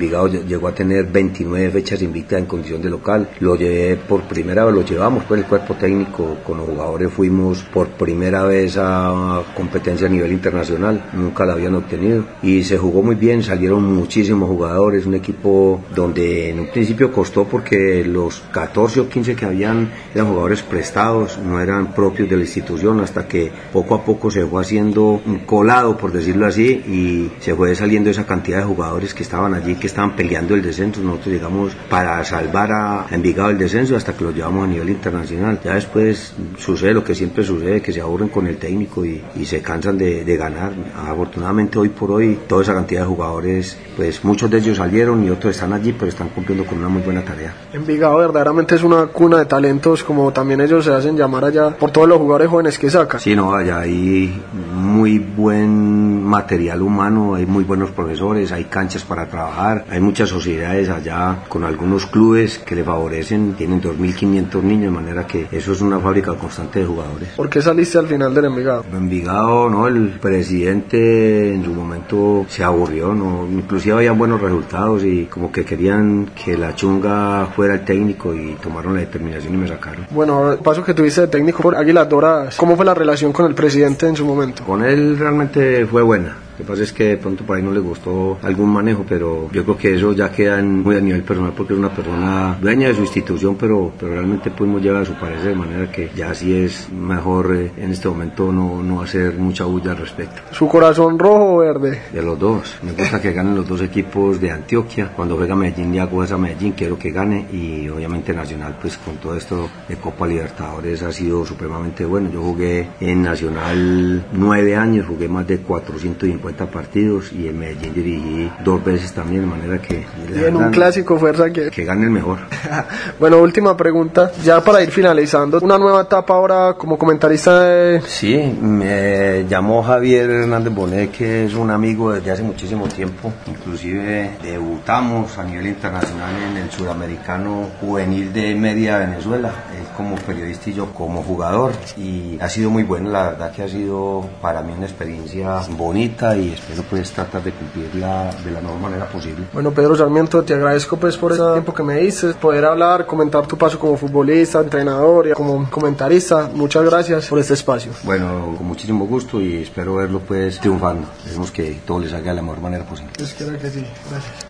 Envigado 0.01 0.27
llegó 0.29 0.67
a 0.67 0.73
tener 0.73 1.05
29 1.05 1.69
fechas 1.69 2.01
invictas 2.01 2.39
en 2.39 2.47
condición 2.47 2.81
de 2.81 2.89
local. 2.89 3.29
Lo 3.39 3.55
llevé 3.55 3.97
por 3.97 4.23
primera 4.23 4.65
vez, 4.65 4.73
lo 4.73 4.83
llevamos 4.83 5.25
por 5.25 5.37
el 5.37 5.45
cuerpo 5.45 5.75
técnico, 5.75 6.37
con 6.43 6.57
los 6.57 6.67
jugadores 6.67 7.13
fuimos 7.13 7.61
por 7.71 7.87
primera 7.89 8.41
vez 8.41 8.77
a 8.79 9.43
competencia 9.55 10.07
a 10.07 10.09
nivel 10.09 10.31
internacional, 10.31 11.11
nunca 11.13 11.45
la 11.45 11.53
habían 11.53 11.75
obtenido. 11.75 12.25
Y 12.41 12.63
se 12.63 12.79
jugó 12.79 13.03
muy 13.03 13.13
bien, 13.13 13.43
salieron 13.43 13.83
muchísimos 13.93 14.49
jugadores, 14.49 15.05
un 15.05 15.13
equipo 15.13 15.83
donde 15.95 16.49
en 16.49 16.61
un 16.61 16.71
principio 16.71 17.11
costó 17.11 17.45
porque 17.45 18.03
los 18.03 18.41
14 18.51 19.01
o 19.01 19.07
15 19.07 19.35
que 19.35 19.45
habían 19.45 19.91
eran 20.15 20.29
jugadores 20.29 20.63
prestados, 20.63 21.37
no 21.37 21.61
eran 21.61 21.93
propios 21.93 22.27
de 22.27 22.37
la 22.37 22.41
institución, 22.41 23.01
hasta 23.01 23.27
que 23.27 23.51
poco 23.71 23.93
a 23.93 24.03
poco 24.03 24.31
se 24.31 24.47
fue 24.47 24.61
haciendo 24.61 25.21
un 25.23 25.45
colado, 25.45 25.95
por 25.95 26.11
decirlo 26.11 26.47
así, 26.47 26.69
y 26.69 27.31
se 27.39 27.53
fue 27.53 27.75
saliendo 27.75 28.09
esa 28.09 28.25
cantidad 28.25 28.57
de 28.57 28.63
jugadores 28.63 29.13
que 29.13 29.21
estaban 29.21 29.53
allí, 29.53 29.75
que 29.75 29.90
estaban 29.91 30.15
peleando 30.15 30.56
el 30.56 30.62
descenso, 30.62 31.01
nosotros 31.01 31.34
llegamos 31.34 31.75
para 31.89 32.23
salvar 32.23 32.71
a 32.71 33.06
Envigado 33.12 33.49
el 33.49 33.58
descenso 33.58 33.95
hasta 33.95 34.13
que 34.13 34.23
lo 34.23 34.32
llevamos 34.32 34.63
a 34.63 34.67
nivel 34.67 34.89
internacional. 34.89 35.60
Ya 35.63 35.75
después 35.75 36.34
sucede 36.58 36.93
lo 36.93 37.04
que 37.04 37.13
siempre 37.13 37.43
sucede, 37.43 37.82
que 37.82 37.91
se 37.91 38.01
aburren 38.01 38.30
con 38.30 38.47
el 38.47 38.58
técnico 38.58 39.06
y, 39.06 39.21
y 39.36 39.45
se 39.45 39.62
cansan 39.62 39.97
de, 39.97 40.23
de, 40.23 40.38
ganar. 40.38 40.71
Afortunadamente 40.95 41.77
hoy 41.77 41.89
por 41.89 42.12
hoy 42.12 42.39
toda 42.47 42.63
esa 42.63 42.73
cantidad 42.73 43.01
de 43.01 43.08
jugadores, 43.08 43.77
pues 43.95 44.23
muchos 44.23 44.49
de 44.49 44.58
ellos 44.58 44.77
salieron 44.77 45.23
y 45.25 45.30
otros 45.30 45.56
están 45.56 45.73
allí, 45.73 45.93
pero 45.93 46.10
están 46.10 46.30
cumpliendo 46.30 46.65
con 46.65 46.80
una 46.80 46.89
muy 46.89 47.01
buena 47.01 47.23
tarea. 47.23 47.54
Envigado 47.73 48.17
verdaderamente 48.17 48.75
es 48.75 48.84
una 48.84 49.08
cuna 49.08 49.39
de 49.39 49.45
talentos, 49.45 50.04
como 50.04 50.32
también 50.32 50.62
ellos 50.62 50.86
se 50.86 50.93
hacen 50.93 51.17
llamar 51.17 51.45
allá 51.45 51.71
por 51.77 51.91
todos 51.91 52.08
los 52.08 52.17
jugadores 52.17 52.49
jóvenes 52.49 52.80
que 52.80 52.89
sacan. 52.89 53.19
Sí, 53.19 53.36
no, 53.36 53.54
allá 53.54 53.80
hay 53.80 54.41
muy 54.73 55.19
buen 55.19 56.23
material 56.23 56.82
humano, 56.82 57.36
hay 57.36 57.45
muy 57.45 57.63
buenos 57.63 57.91
profesores, 57.91 58.51
hay 58.51 58.65
canchas 58.65 59.04
para 59.04 59.27
trabajar, 59.27 59.81
hay 59.89 60.00
muchas 60.00 60.30
sociedades 60.30 60.89
allá 60.89 61.44
con 61.48 61.63
algunos 61.63 62.06
clubes 62.06 62.60
que 62.60 62.76
le 62.76 62.84
favorecen, 62.84 63.54
tienen 63.54 63.82
2.500 63.82 64.62
niños, 64.62 64.84
de 64.84 64.89
manera 64.89 65.28
que 65.28 65.48
eso 65.52 65.72
es 65.74 65.82
una 65.82 66.00
fábrica 66.00 66.34
constante 66.34 66.80
de 66.80 66.86
jugadores. 66.86 67.30
¿Por 67.36 67.50
qué 67.50 67.62
saliste 67.62 67.98
al 67.98 68.08
final 68.08 68.34
del 68.34 68.46
Envigado? 68.46 68.86
Envigado, 68.91 69.70
no, 69.70 69.88
el 69.88 70.20
presidente 70.20 71.54
en 71.54 71.63
su 71.63 71.72
momento 71.72 72.46
se 72.48 72.63
aburrió, 72.63 73.13
no, 73.13 73.48
inclusive 73.52 73.96
habían 73.96 74.17
buenos 74.17 74.41
resultados 74.41 75.04
y 75.04 75.26
como 75.26 75.52
que 75.52 75.65
querían 75.65 76.32
que 76.36 76.58
la 76.58 76.76
chunga 76.76 77.48
fuera 77.56 77.76
el 77.76 77.86
técnico 77.86 78.34
y 78.34 78.56
tomaron 78.62 78.96
la 78.96 79.02
determinación 79.02 79.54
y 79.54 79.58
me 79.58 79.67
sacaron. 79.67 80.08
Bueno, 80.10 80.58
paso 80.63 80.84
que 80.84 80.94
tuviste 80.94 81.22
de 81.22 81.28
técnico 81.28 81.62
por 81.62 81.76
Águilas 81.76 82.08
Doradas, 82.10 82.58
¿cómo 82.58 82.76
fue 82.76 82.86
la 82.86 82.94
relación 82.94 83.32
con 83.32 83.46
el 83.46 83.56
presidente 83.56 84.08
en 84.08 84.15
su 84.15 84.26
momento? 84.26 84.63
Con 84.63 84.84
él 84.84 85.17
realmente 85.17 85.86
fue 85.86 86.02
buena. 86.02 86.38
Lo 86.62 86.67
que 86.67 86.74
pasa 86.74 86.84
es 86.84 86.93
que 86.93 87.06
de 87.06 87.17
pronto 87.17 87.43
por 87.43 87.58
ahí 87.58 87.63
no 87.63 87.71
le 87.71 87.80
gustó 87.80 88.38
algún 88.43 88.69
manejo, 88.71 89.04
pero 89.10 89.50
yo 89.52 89.63
creo 89.63 89.76
que 89.76 89.95
eso 89.95 90.13
ya 90.13 90.32
queda 90.32 90.60
en, 90.60 90.84
muy 90.84 90.95
a 90.95 91.02
nivel 91.02 91.24
personal 91.24 91.54
porque 91.58 91.74
es 91.74 91.80
una 91.80 91.89
persona 91.89 92.56
dueña 92.62 92.89
de 92.89 92.93
su 92.93 93.02
institución, 93.02 93.56
pero, 93.60 93.91
pero 94.00 94.13
realmente 94.13 94.52
pudimos 94.52 94.80
llevar 94.80 95.02
a 95.02 95.06
su 95.06 95.13
parecer 95.13 95.50
de 95.50 95.56
manera 95.56 95.91
que 95.91 96.12
ya 96.15 96.36
sí 96.36 96.56
es 96.56 96.88
mejor 96.91 97.56
eh, 97.56 97.71
en 97.78 97.89
este 97.89 98.08
momento 98.08 98.52
no, 98.52 98.84
no 98.84 99.02
hacer 99.02 99.39
mucha 99.39 99.65
bulla 99.65 99.93
al 99.93 99.97
respecto. 99.97 100.39
¿Su 100.52 100.67
corazón 100.67 101.17
rojo 101.17 101.56
o 101.56 101.58
verde? 101.58 102.04
De 102.13 102.21
los 102.21 102.38
dos. 102.38 102.78
Me 102.84 102.91
gusta 102.91 103.19
que 103.19 103.34
ganen 103.34 103.56
los 103.56 103.67
dos 103.67 103.82
equipos 103.82 104.39
de 104.39 104.52
Antioquia. 104.52 105.12
Cuando 105.15 105.38
juega 105.38 105.56
Medellín 105.56 105.95
y 105.95 105.97
hago 105.97 106.21
a 106.21 106.38
Medellín, 106.38 106.74
quiero 106.74 107.00
que 107.00 107.10
gane 107.10 107.47
y 107.52 107.89
obviamente 107.89 108.36
Nacional, 108.36 108.78
pues 108.80 109.00
con 109.00 109.15
todo 109.15 109.36
esto 109.36 109.67
de 109.89 109.95
Copa 109.95 110.28
Libertadores 110.28 111.02
ha 111.02 111.12
sido 111.12 111.43
supremamente 111.43 112.06
bueno. 112.06 112.30
Yo 112.32 112.43
jugué 112.43 112.88
en 113.00 113.24
Nacional 113.24 114.26
nueve 114.32 114.76
años, 114.76 115.08
jugué 115.08 115.28
más 115.28 115.47
de 115.47 115.58
450 115.58 116.50
partidos 116.53 117.31
y 117.31 117.47
en 117.47 117.59
Medellín 117.59 117.93
dirigí 117.93 118.51
dos 118.63 118.83
veces 118.83 119.13
también, 119.13 119.41
de 119.41 119.47
manera 119.47 119.81
que... 119.81 120.05
Y 120.33 120.43
en 120.43 120.55
un 120.55 120.71
clásico 120.71 121.17
fuerza 121.17 121.49
que... 121.51 121.69
Que 121.69 121.83
gane 121.83 122.03
el 122.03 122.11
mejor. 122.11 122.39
bueno, 123.19 123.39
última 123.39 123.75
pregunta, 123.75 124.31
ya 124.43 124.61
para 124.63 124.83
ir 124.83 124.91
finalizando, 124.91 125.59
una 125.61 125.77
nueva 125.77 126.01
etapa 126.01 126.33
ahora 126.33 126.75
como 126.77 126.97
comentarista 126.97 127.61
de... 127.61 128.01
Sí, 128.01 128.37
me 128.61 129.45
llamó 129.47 129.83
Javier 129.83 130.29
Hernández 130.29 130.73
Bonet, 130.73 131.11
que 131.11 131.45
es 131.45 131.53
un 131.53 131.71
amigo 131.71 132.11
desde 132.13 132.31
hace 132.31 132.43
muchísimo 132.43 132.87
tiempo, 132.87 133.31
inclusive 133.47 134.31
debutamos 134.41 135.37
a 135.37 135.43
nivel 135.43 135.67
internacional 135.67 136.33
en 136.51 136.57
el 136.57 136.71
suramericano 136.71 137.67
juvenil 137.79 138.33
de 138.33 138.55
Media 138.55 138.97
Venezuela, 138.97 139.51
él 139.77 139.87
como 139.95 140.15
periodista 140.15 140.69
y 140.69 140.73
yo 140.73 140.93
como 140.93 141.23
jugador, 141.23 141.71
y 141.97 142.37
ha 142.39 142.49
sido 142.49 142.69
muy 142.69 142.83
bueno, 142.83 143.09
la 143.09 143.31
verdad 143.31 143.51
que 143.51 143.63
ha 143.63 143.67
sido 143.67 144.29
para 144.41 144.61
mí 144.61 144.73
una 144.75 144.85
experiencia 144.85 145.59
bonita 145.69 146.35
y 146.37 146.40
y 146.41 146.54
espero 146.54 146.84
pues 146.89 147.12
tratar 147.12 147.43
de 147.43 147.51
cumplirla 147.51 148.32
de 148.43 148.51
la 148.51 148.62
mejor 148.62 148.80
manera 148.80 149.08
posible. 149.08 149.45
Bueno, 149.54 149.71
Pedro 149.71 149.95
Sarmiento, 149.95 150.43
te 150.43 150.54
agradezco 150.54 150.97
pues 150.97 151.17
por 151.17 151.32
ese 151.32 151.41
tiempo 151.54 151.73
que 151.73 151.84
me 151.84 151.97
diste, 151.97 152.34
poder 152.34 152.65
hablar, 152.65 153.06
comentar 153.06 153.45
tu 153.47 153.58
paso 153.58 153.80
como 153.80 153.97
futbolista, 153.97 154.60
entrenador 154.60 155.27
y 155.27 155.32
como 155.34 155.69
comentarista. 155.69 156.49
Muchas 156.54 156.86
gracias 156.86 157.27
por 157.27 157.39
este 157.39 157.54
espacio. 157.54 157.91
Bueno, 158.04 158.56
con 158.58 158.67
muchísimo 158.67 159.06
gusto 159.06 159.41
y 159.41 159.62
espero 159.62 159.95
verlo 159.95 160.19
pues 160.19 160.60
triunfando. 160.60 161.08
Esperemos 161.17 161.51
que 161.51 161.80
todo 161.86 161.99
les 161.99 162.12
salga 162.12 162.32
de 162.32 162.36
la 162.36 162.41
mejor 162.41 162.62
manera 162.62 162.86
posible. 162.86 163.12
Espero 163.19 163.58
que 163.58 163.69
sí. 163.69 163.86
Gracias. 164.10 164.34